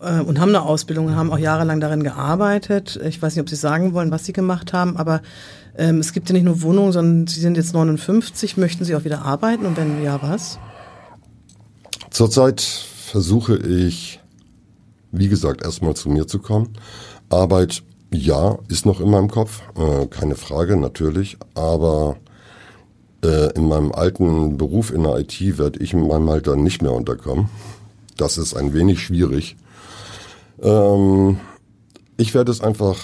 äh, 0.00 0.20
und 0.20 0.40
haben 0.40 0.48
eine 0.50 0.62
Ausbildung, 0.62 1.14
haben 1.14 1.32
auch 1.32 1.38
jahrelang 1.38 1.80
darin 1.80 2.02
gearbeitet. 2.02 2.98
Ich 3.06 3.20
weiß 3.20 3.34
nicht, 3.34 3.42
ob 3.42 3.48
Sie 3.48 3.56
sagen 3.56 3.92
wollen, 3.92 4.10
was 4.10 4.24
Sie 4.24 4.32
gemacht 4.32 4.72
haben, 4.72 4.96
aber 4.96 5.22
ähm, 5.76 5.98
es 5.98 6.12
gibt 6.12 6.28
ja 6.28 6.32
nicht 6.32 6.44
nur 6.44 6.62
Wohnungen, 6.62 6.92
sondern 6.92 7.26
Sie 7.26 7.40
sind 7.40 7.56
jetzt 7.56 7.74
59. 7.74 8.56
Möchten 8.56 8.84
Sie 8.84 8.94
auch 8.96 9.04
wieder 9.04 9.22
arbeiten 9.22 9.66
und 9.66 9.76
wenn 9.76 10.02
ja, 10.02 10.20
was? 10.22 10.58
Zurzeit 12.10 12.60
versuche 12.60 13.56
ich, 13.56 14.20
wie 15.12 15.28
gesagt, 15.28 15.62
erstmal 15.62 15.94
zu 15.94 16.08
mir 16.08 16.26
zu 16.26 16.38
kommen. 16.38 16.70
Arbeit, 17.28 17.82
ja, 18.12 18.58
ist 18.68 18.86
noch 18.86 19.00
in 19.00 19.10
meinem 19.10 19.30
Kopf, 19.30 19.62
äh, 19.76 20.06
keine 20.06 20.36
Frage, 20.36 20.76
natürlich, 20.76 21.36
aber 21.54 22.16
äh, 23.26 23.52
in 23.56 23.68
meinem 23.68 23.92
alten 23.92 24.56
Beruf 24.56 24.92
in 24.92 25.02
der 25.02 25.18
IT 25.18 25.58
werde 25.58 25.80
ich 25.80 25.92
in 25.92 26.06
meinem 26.06 26.28
Alter 26.28 26.56
nicht 26.56 26.82
mehr 26.82 26.92
unterkommen. 26.92 27.48
Das 28.16 28.38
ist 28.38 28.54
ein 28.54 28.72
wenig 28.72 29.00
schwierig. 29.00 29.56
Ähm, 30.62 31.38
ich 32.16 32.34
werde 32.34 32.50
es 32.50 32.60
einfach, 32.60 32.98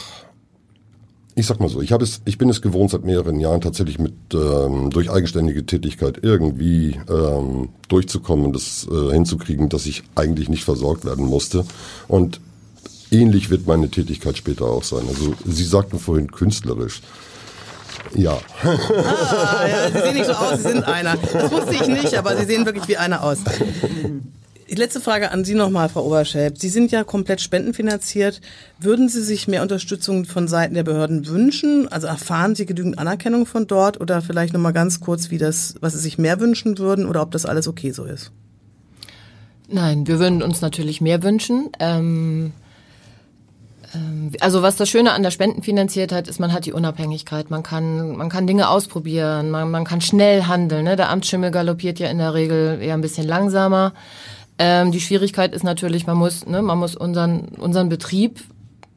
ich 1.34 1.46
sag 1.46 1.60
mal 1.60 1.68
so, 1.68 1.82
ich 1.82 1.92
habe 1.92 2.04
es, 2.04 2.22
ich 2.24 2.38
bin 2.38 2.48
es 2.48 2.62
gewohnt 2.62 2.90
seit 2.90 3.04
mehreren 3.04 3.40
Jahren 3.40 3.60
tatsächlich 3.60 3.98
mit 3.98 4.14
ähm, 4.32 4.90
durch 4.90 5.10
eigenständige 5.10 5.66
Tätigkeit 5.66 6.20
irgendwie 6.22 6.98
ähm, 7.10 7.70
durchzukommen 7.88 8.46
und 8.46 8.54
das 8.54 8.86
äh, 8.90 9.12
hinzukriegen, 9.12 9.68
dass 9.68 9.86
ich 9.86 10.02
eigentlich 10.14 10.48
nicht 10.48 10.64
versorgt 10.64 11.04
werden 11.04 11.26
musste. 11.26 11.64
Und 12.08 12.40
ähnlich 13.10 13.50
wird 13.50 13.66
meine 13.66 13.90
Tätigkeit 13.90 14.38
später 14.38 14.66
auch 14.66 14.84
sein. 14.84 15.02
Also 15.08 15.34
Sie 15.44 15.64
sagten 15.64 15.98
vorhin 15.98 16.30
künstlerisch. 16.30 17.02
Ja. 18.14 18.38
Ah, 18.62 19.66
ja. 19.66 19.90
Sie 19.90 19.98
sehen 20.00 20.14
nicht 20.14 20.26
so 20.26 20.32
aus, 20.32 20.56
Sie 20.62 20.68
sind 20.68 20.84
einer. 20.84 21.16
Das 21.16 21.50
wusste 21.50 21.74
ich 21.74 21.86
nicht, 21.86 22.14
aber 22.16 22.36
Sie 22.36 22.44
sehen 22.44 22.66
wirklich 22.66 22.88
wie 22.88 22.96
einer 22.96 23.22
aus. 23.22 23.38
Die 24.72 24.78
letzte 24.78 25.00
Frage 25.02 25.30
an 25.30 25.44
Sie 25.44 25.54
nochmal, 25.54 25.90
Frau 25.90 26.04
Oberschelp. 26.06 26.58
Sie 26.58 26.70
sind 26.70 26.92
ja 26.92 27.04
komplett 27.04 27.42
spendenfinanziert. 27.42 28.40
Würden 28.78 29.10
Sie 29.10 29.22
sich 29.22 29.46
mehr 29.46 29.60
Unterstützung 29.60 30.24
von 30.24 30.48
Seiten 30.48 30.74
der 30.74 30.82
Behörden 30.82 31.26
wünschen? 31.26 31.92
Also 31.92 32.06
erfahren 32.06 32.54
Sie 32.54 32.64
genügend 32.64 32.98
Anerkennung 32.98 33.44
von 33.44 33.66
dort 33.66 34.00
oder 34.00 34.22
vielleicht 34.22 34.54
nochmal 34.54 34.72
ganz 34.72 35.00
kurz, 35.00 35.30
wie 35.30 35.38
das, 35.38 35.74
was 35.80 35.92
Sie 35.92 35.98
sich 35.98 36.16
mehr 36.16 36.40
wünschen 36.40 36.78
würden 36.78 37.06
oder 37.06 37.20
ob 37.20 37.32
das 37.32 37.44
alles 37.44 37.68
okay 37.68 37.90
so 37.90 38.04
ist? 38.04 38.32
Nein, 39.68 40.06
wir 40.06 40.18
würden 40.18 40.42
uns 40.42 40.62
natürlich 40.62 41.02
mehr 41.02 41.22
wünschen. 41.22 41.70
Ähm 41.78 42.52
ähm, 42.52 42.52
also 44.40 44.62
was 44.62 44.76
das 44.76 44.88
Schöne 44.88 45.12
an 45.12 45.22
der 45.22 45.30
Spendenfinanziertheit 45.30 46.26
ist, 46.28 46.40
man 46.40 46.52
hat 46.52 46.64
die 46.64 46.72
Unabhängigkeit, 46.72 47.50
man 47.50 47.62
kann, 47.62 48.16
man 48.16 48.28
kann 48.30 48.46
Dinge 48.46 48.68
ausprobieren, 48.68 49.50
man, 49.50 49.70
man 49.70 49.84
kann 49.84 50.00
schnell 50.00 50.44
handeln. 50.44 50.84
Ne? 50.84 50.96
Der 50.96 51.10
Amtsschimmel 51.10 51.50
galoppiert 51.50 51.98
ja 51.98 52.08
in 52.08 52.18
der 52.18 52.32
Regel 52.32 52.80
eher 52.80 52.94
ein 52.94 53.02
bisschen 53.02 53.26
langsamer. 53.26 53.92
Ähm, 54.58 54.92
die 54.92 55.00
Schwierigkeit 55.00 55.54
ist 55.54 55.64
natürlich, 55.64 56.06
man 56.06 56.16
muss, 56.16 56.46
ne, 56.46 56.62
man 56.62 56.78
muss 56.78 56.96
unseren, 56.96 57.48
unseren 57.58 57.88
Betrieb 57.88 58.40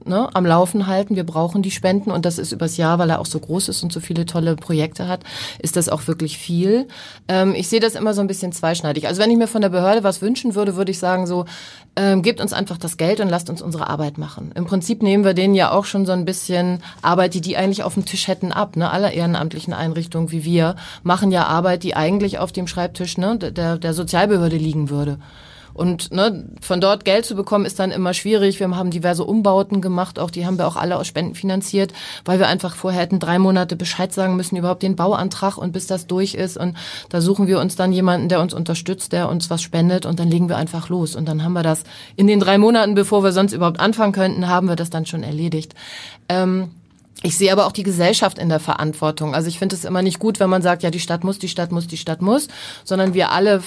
ne, 0.06 0.30
am 0.34 0.46
Laufen 0.46 0.88
halten. 0.88 1.16
Wir 1.16 1.26
brauchen 1.26 1.62
die 1.62 1.72
Spenden 1.72 2.12
und 2.12 2.26
das 2.26 2.38
ist 2.38 2.52
übers 2.52 2.78
Jahr, 2.78 3.00
weil 3.00 3.10
er 3.10 3.20
auch 3.20 3.26
so 3.26 3.40
groß 3.40 3.70
ist 3.70 3.84
und 3.84 3.92
so 3.92 4.00
viele 4.00 4.26
tolle 4.26 4.56
Projekte 4.56 5.08
hat, 5.08 5.22
ist 5.60 5.76
das 5.76 5.90
auch 5.90 6.08
wirklich 6.08 6.38
viel. 6.38 6.88
Ähm, 7.28 7.54
ich 7.56 7.68
sehe 7.68 7.80
das 7.80 7.96
immer 7.96 8.14
so 8.14 8.22
ein 8.22 8.28
bisschen 8.28 8.52
zweischneidig. 8.52 9.08
Also 9.08 9.22
wenn 9.22 9.32
ich 9.32 9.38
mir 9.38 9.48
von 9.48 9.62
der 9.62 9.70
Behörde 9.70 10.04
was 10.04 10.22
wünschen 10.22 10.56
würde, 10.56 10.76
würde 10.76 10.92
ich 10.92 11.00
sagen 11.00 11.28
so, 11.28 11.46
ähm, 11.96 12.22
gebt 12.22 12.42
uns 12.42 12.54
einfach 12.54 12.78
das 12.78 12.98
Geld 12.98 13.20
und 13.20 13.30
lasst 13.30 13.50
uns 13.50 13.62
unsere 13.62 13.88
Arbeit 13.88 14.18
machen. 14.18 14.52
Im 14.56 14.66
Prinzip 14.66 15.02
nehmen 15.02 15.24
wir 15.24 15.34
denen 15.34 15.56
ja 15.56 15.72
auch 15.72 15.86
schon 15.86 16.06
so 16.06 16.12
ein 16.12 16.26
bisschen 16.26 16.82
Arbeit, 17.02 17.34
die 17.34 17.42
die 17.42 17.58
eigentlich 17.58 17.84
auf 17.84 17.94
dem 17.94 18.06
Tisch 18.06 18.28
hätten, 18.28 18.52
ab. 18.52 18.76
Ne? 18.76 18.90
Alle 18.90 19.14
ehrenamtlichen 19.14 19.74
Einrichtungen 19.74 20.32
wie 20.32 20.44
wir 20.44 20.76
machen 21.04 21.32
ja 21.32 21.46
Arbeit, 21.46 21.84
die 21.84 21.96
eigentlich 21.96 22.40
auf 22.40 22.52
dem 22.52 22.68
Schreibtisch 22.68 23.18
ne, 23.18 23.38
der, 23.38 23.78
der 23.78 23.94
Sozialbehörde 23.94 24.58
liegen 24.58 24.90
würde. 24.90 25.20
Und 25.76 26.12
ne, 26.14 26.48
von 26.62 26.80
dort 26.80 27.04
Geld 27.04 27.26
zu 27.26 27.36
bekommen, 27.36 27.66
ist 27.66 27.80
dann 27.80 27.92
immer 27.92 28.14
schwierig. 28.14 28.60
Wir 28.62 28.70
haben 28.70 28.92
diverse 28.92 29.26
Umbauten 29.26 29.82
gemacht, 29.82 30.20
auch 30.20 30.32
die 30.32 30.46
haben 30.46 30.58
wir 30.58 30.68
auch 30.68 30.78
alle 30.78 30.98
aus 30.98 31.06
Spenden 31.06 31.36
finanziert, 31.36 31.94
weil 32.24 32.40
wir 32.40 32.48
einfach 32.48 32.76
vorher 32.76 33.02
hätten 33.02 33.20
drei 33.20 33.40
Monate 33.40 33.76
Bescheid 33.76 34.14
sagen 34.14 34.38
müssen, 34.38 34.56
überhaupt 34.56 34.84
den 34.84 34.96
Bauantrag 34.96 35.58
und 35.58 35.74
bis 35.74 35.86
das 35.86 36.08
durch 36.08 36.34
ist. 36.34 36.56
Und 36.56 36.78
da 37.10 37.20
suchen 37.20 37.48
wir 37.48 37.60
uns 37.60 37.76
dann 37.76 37.92
jemanden, 37.92 38.30
der 38.30 38.40
uns 38.40 38.54
unterstützt, 38.54 39.12
der 39.12 39.28
uns 39.28 39.50
was 39.50 39.62
spendet 39.62 40.06
und 40.06 40.18
dann 40.18 40.30
legen 40.30 40.48
wir 40.48 40.56
einfach 40.56 40.88
los. 40.88 41.14
Und 41.16 41.28
dann 41.28 41.44
haben 41.44 41.54
wir 41.54 41.64
das 41.64 41.84
in 42.16 42.28
den 42.28 42.40
drei 42.40 42.58
Monaten, 42.58 42.96
bevor 42.96 43.24
wir 43.24 43.34
sonst 43.34 43.52
überhaupt 43.52 43.82
anfangen 43.82 44.14
könnten, 44.14 44.48
haben 44.48 44.70
wir 44.70 44.78
das 44.78 44.90
dann 44.90 45.06
schon 45.06 45.24
erledigt. 45.24 45.76
Ähm, 46.30 46.72
ich 47.24 47.38
sehe 47.38 47.52
aber 47.52 47.66
auch 47.66 47.72
die 47.72 47.84
Gesellschaft 47.84 48.38
in 48.38 48.50
der 48.50 48.60
Verantwortung. 48.60 49.34
Also 49.34 49.48
ich 49.48 49.58
finde 49.58 49.76
es 49.76 49.86
immer 49.86 50.02
nicht 50.02 50.20
gut, 50.20 50.40
wenn 50.40 50.50
man 50.50 50.62
sagt, 50.62 50.84
ja, 50.84 50.92
die 50.92 51.00
Stadt 51.00 51.24
muss, 51.24 51.40
die 51.40 51.48
Stadt 51.48 51.72
muss, 51.72 51.88
die 51.88 51.98
Stadt 51.98 52.22
muss, 52.22 52.48
sondern 52.84 53.14
wir 53.14 53.32
alle, 53.32 53.64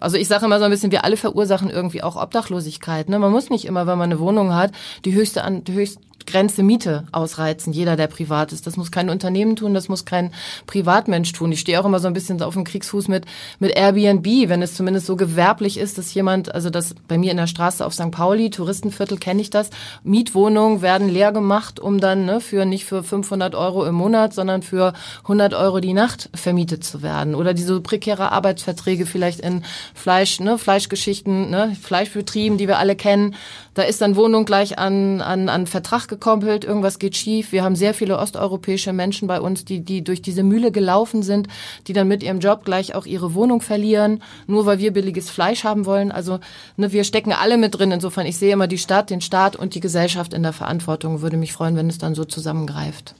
also 0.00 0.16
ich 0.16 0.28
sage 0.28 0.44
immer 0.44 0.58
so 0.58 0.64
ein 0.64 0.70
bisschen, 0.70 0.92
wir 0.92 1.04
alle 1.04 1.16
verursachen 1.16 1.70
irgendwie 1.70 2.02
auch 2.02 2.16
Obdachlosigkeit. 2.16 3.08
Ne? 3.08 3.18
Man 3.18 3.32
muss 3.32 3.50
nicht 3.50 3.64
immer, 3.64 3.86
wenn 3.86 3.98
man 3.98 4.12
eine 4.12 4.20
Wohnung 4.20 4.54
hat, 4.54 4.72
die 5.04 5.14
höchste, 5.14 5.42
die 5.66 5.72
höchste 5.72 6.00
Grenze 6.26 6.62
Miete 6.62 7.04
ausreizen, 7.12 7.72
jeder, 7.72 7.96
der 7.96 8.06
privat 8.06 8.52
ist. 8.52 8.66
Das 8.66 8.76
muss 8.76 8.90
kein 8.90 9.10
Unternehmen 9.10 9.56
tun, 9.56 9.74
das 9.74 9.88
muss 9.88 10.04
kein 10.04 10.32
Privatmensch 10.66 11.32
tun. 11.32 11.52
Ich 11.52 11.60
stehe 11.60 11.80
auch 11.80 11.84
immer 11.84 12.00
so 12.00 12.08
ein 12.08 12.14
bisschen 12.14 12.40
auf 12.42 12.54
dem 12.54 12.64
Kriegsfuß 12.64 13.08
mit, 13.08 13.26
mit 13.58 13.76
Airbnb, 13.76 14.48
wenn 14.48 14.62
es 14.62 14.74
zumindest 14.74 15.06
so 15.06 15.16
gewerblich 15.16 15.78
ist, 15.78 15.98
dass 15.98 16.14
jemand, 16.14 16.54
also 16.54 16.70
das 16.70 16.94
bei 17.08 17.18
mir 17.18 17.30
in 17.30 17.36
der 17.36 17.46
Straße 17.46 17.84
auf 17.84 17.94
St. 17.94 18.10
Pauli, 18.10 18.50
Touristenviertel 18.50 19.18
kenne 19.18 19.42
ich 19.42 19.50
das, 19.50 19.70
Mietwohnungen 20.02 20.82
werden 20.82 21.08
leer 21.08 21.32
gemacht, 21.32 21.78
um 21.78 22.00
dann 22.00 22.24
ne, 22.24 22.40
für 22.40 22.64
nicht 22.74 22.84
für 22.84 23.04
500 23.04 23.54
Euro 23.54 23.86
im 23.86 23.94
Monat, 23.94 24.34
sondern 24.34 24.62
für 24.62 24.92
100 25.22 25.54
Euro 25.54 25.78
die 25.78 25.92
Nacht 25.92 26.28
vermietet 26.34 26.82
zu 26.82 27.02
werden. 27.02 27.36
Oder 27.36 27.54
diese 27.54 27.80
prekäre 27.80 28.32
Arbeitsverträge 28.32 29.06
vielleicht 29.06 29.38
in 29.40 29.64
Fleisch, 29.94 30.40
ne, 30.40 30.58
Fleischgeschichten, 30.58 31.50
ne, 31.50 31.76
Fleischbetrieben, 31.80 32.58
die 32.58 32.66
wir 32.66 32.78
alle 32.78 32.96
kennen. 32.96 33.36
Da 33.74 33.82
ist 33.82 34.00
dann 34.00 34.16
Wohnung 34.16 34.44
gleich 34.44 34.78
an, 34.78 35.20
an, 35.20 35.48
an 35.48 35.66
Vertrag 35.66 36.08
gekoppelt, 36.08 36.64
irgendwas 36.64 36.98
geht 36.98 37.16
schief. 37.16 37.52
Wir 37.52 37.62
haben 37.64 37.76
sehr 37.76 37.94
viele 37.94 38.18
osteuropäische 38.18 38.92
Menschen 38.92 39.26
bei 39.26 39.40
uns, 39.40 39.64
die, 39.64 39.80
die 39.84 40.02
durch 40.02 40.22
diese 40.22 40.42
Mühle 40.42 40.70
gelaufen 40.70 41.22
sind, 41.22 41.48
die 41.86 41.92
dann 41.92 42.08
mit 42.08 42.22
ihrem 42.22 42.40
Job 42.40 42.64
gleich 42.64 42.94
auch 42.94 43.06
ihre 43.06 43.34
Wohnung 43.34 43.60
verlieren, 43.60 44.22
nur 44.46 44.66
weil 44.66 44.78
wir 44.78 44.92
billiges 44.92 45.30
Fleisch 45.30 45.64
haben 45.64 45.86
wollen. 45.86 46.12
Also 46.12 46.40
ne, 46.76 46.92
wir 46.92 47.04
stecken 47.04 47.32
alle 47.32 47.56
mit 47.56 47.76
drin. 47.76 47.92
Insofern, 47.92 48.26
ich 48.26 48.36
sehe 48.36 48.52
immer 48.52 48.66
die 48.66 48.78
Stadt, 48.78 49.10
den 49.10 49.20
Staat 49.20 49.56
und 49.56 49.74
die 49.74 49.80
Gesellschaft 49.80 50.34
in 50.34 50.42
der 50.42 50.52
Verantwortung. 50.52 51.22
Würde 51.22 51.36
mich 51.36 51.52
freuen, 51.52 51.76
wenn 51.76 51.88
es 51.88 51.98
dann 51.98 52.14
so 52.14 52.24
zusammengreift. 52.64 53.14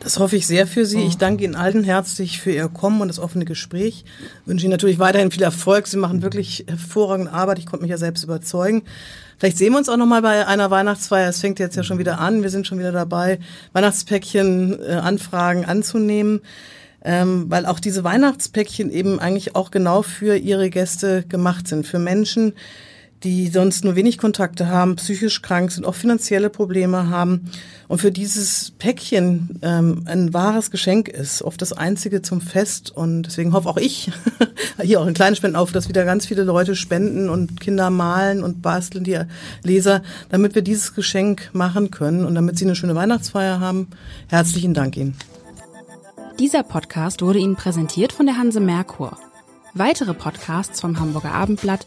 Das 0.00 0.18
hoffe 0.18 0.36
ich 0.36 0.46
sehr 0.46 0.66
für 0.66 0.84
Sie. 0.84 1.00
Ich 1.00 1.16
danke 1.16 1.44
Ihnen 1.44 1.54
allen 1.54 1.82
herzlich 1.82 2.38
für 2.38 2.52
Ihr 2.52 2.68
Kommen 2.68 3.00
und 3.00 3.08
das 3.08 3.18
offene 3.18 3.46
Gespräch. 3.46 4.04
Ich 4.04 4.46
wünsche 4.46 4.66
Ihnen 4.66 4.72
natürlich 4.72 4.98
weiterhin 4.98 5.30
viel 5.30 5.42
Erfolg. 5.42 5.86
Sie 5.86 5.96
machen 5.96 6.20
wirklich 6.20 6.64
hervorragende 6.68 7.32
Arbeit. 7.32 7.58
Ich 7.58 7.66
konnte 7.66 7.82
mich 7.82 7.90
ja 7.90 7.96
selbst 7.96 8.22
überzeugen. 8.22 8.82
Vielleicht 9.38 9.56
sehen 9.56 9.72
wir 9.72 9.78
uns 9.78 9.88
auch 9.88 9.96
noch 9.96 10.06
mal 10.06 10.20
bei 10.20 10.46
einer 10.46 10.70
Weihnachtsfeier. 10.70 11.30
Es 11.30 11.40
fängt 11.40 11.58
jetzt 11.58 11.76
ja 11.76 11.82
schon 11.82 11.98
wieder 11.98 12.18
an. 12.18 12.42
Wir 12.42 12.50
sind 12.50 12.66
schon 12.66 12.78
wieder 12.78 12.92
dabei, 12.92 13.38
Weihnachtspäckchen 13.72 14.78
äh, 14.82 14.92
Anfragen 14.92 15.64
anzunehmen. 15.64 16.40
Ähm, 17.06 17.46
weil 17.48 17.66
auch 17.66 17.80
diese 17.80 18.02
Weihnachtspäckchen 18.02 18.90
eben 18.90 19.20
eigentlich 19.20 19.56
auch 19.56 19.70
genau 19.70 20.02
für 20.02 20.36
ihre 20.36 20.70
Gäste 20.70 21.24
gemacht 21.28 21.68
sind. 21.68 21.86
Für 21.86 21.98
Menschen, 21.98 22.54
die 23.24 23.48
sonst 23.48 23.84
nur 23.84 23.96
wenig 23.96 24.18
Kontakte 24.18 24.68
haben, 24.68 24.96
psychisch 24.96 25.40
krank 25.40 25.72
sind, 25.72 25.86
auch 25.86 25.94
finanzielle 25.94 26.50
Probleme 26.50 27.08
haben 27.08 27.50
und 27.88 27.98
für 28.00 28.12
dieses 28.12 28.72
Päckchen 28.78 29.58
ähm, 29.62 30.02
ein 30.04 30.34
wahres 30.34 30.70
Geschenk 30.70 31.08
ist, 31.08 31.42
oft 31.42 31.60
das 31.62 31.72
einzige 31.72 32.20
zum 32.20 32.42
Fest. 32.42 32.90
Und 32.94 33.24
deswegen 33.24 33.54
hoffe 33.54 33.68
auch 33.68 33.78
ich, 33.78 34.10
hier 34.82 35.00
auch 35.00 35.06
in 35.06 35.14
kleinen 35.14 35.36
Spenden 35.36 35.56
auf, 35.56 35.72
dass 35.72 35.88
wieder 35.88 36.04
ganz 36.04 36.26
viele 36.26 36.44
Leute 36.44 36.76
spenden 36.76 37.30
und 37.30 37.60
Kinder 37.60 37.88
malen 37.88 38.44
und 38.44 38.60
basteln, 38.60 39.04
die 39.04 39.18
Leser, 39.62 40.02
damit 40.28 40.54
wir 40.54 40.62
dieses 40.62 40.94
Geschenk 40.94 41.50
machen 41.52 41.90
können 41.90 42.26
und 42.26 42.34
damit 42.34 42.58
sie 42.58 42.66
eine 42.66 42.76
schöne 42.76 42.94
Weihnachtsfeier 42.94 43.58
haben. 43.58 43.88
Herzlichen 44.28 44.74
Dank 44.74 44.96
Ihnen. 44.96 45.16
Dieser 46.38 46.62
Podcast 46.62 47.22
wurde 47.22 47.38
Ihnen 47.38 47.56
präsentiert 47.56 48.12
von 48.12 48.26
der 48.26 48.36
Hanse 48.36 48.60
Merkur. 48.60 49.16
Weitere 49.72 50.14
Podcasts 50.14 50.80
vom 50.80 51.00
Hamburger 51.00 51.32
Abendblatt 51.32 51.86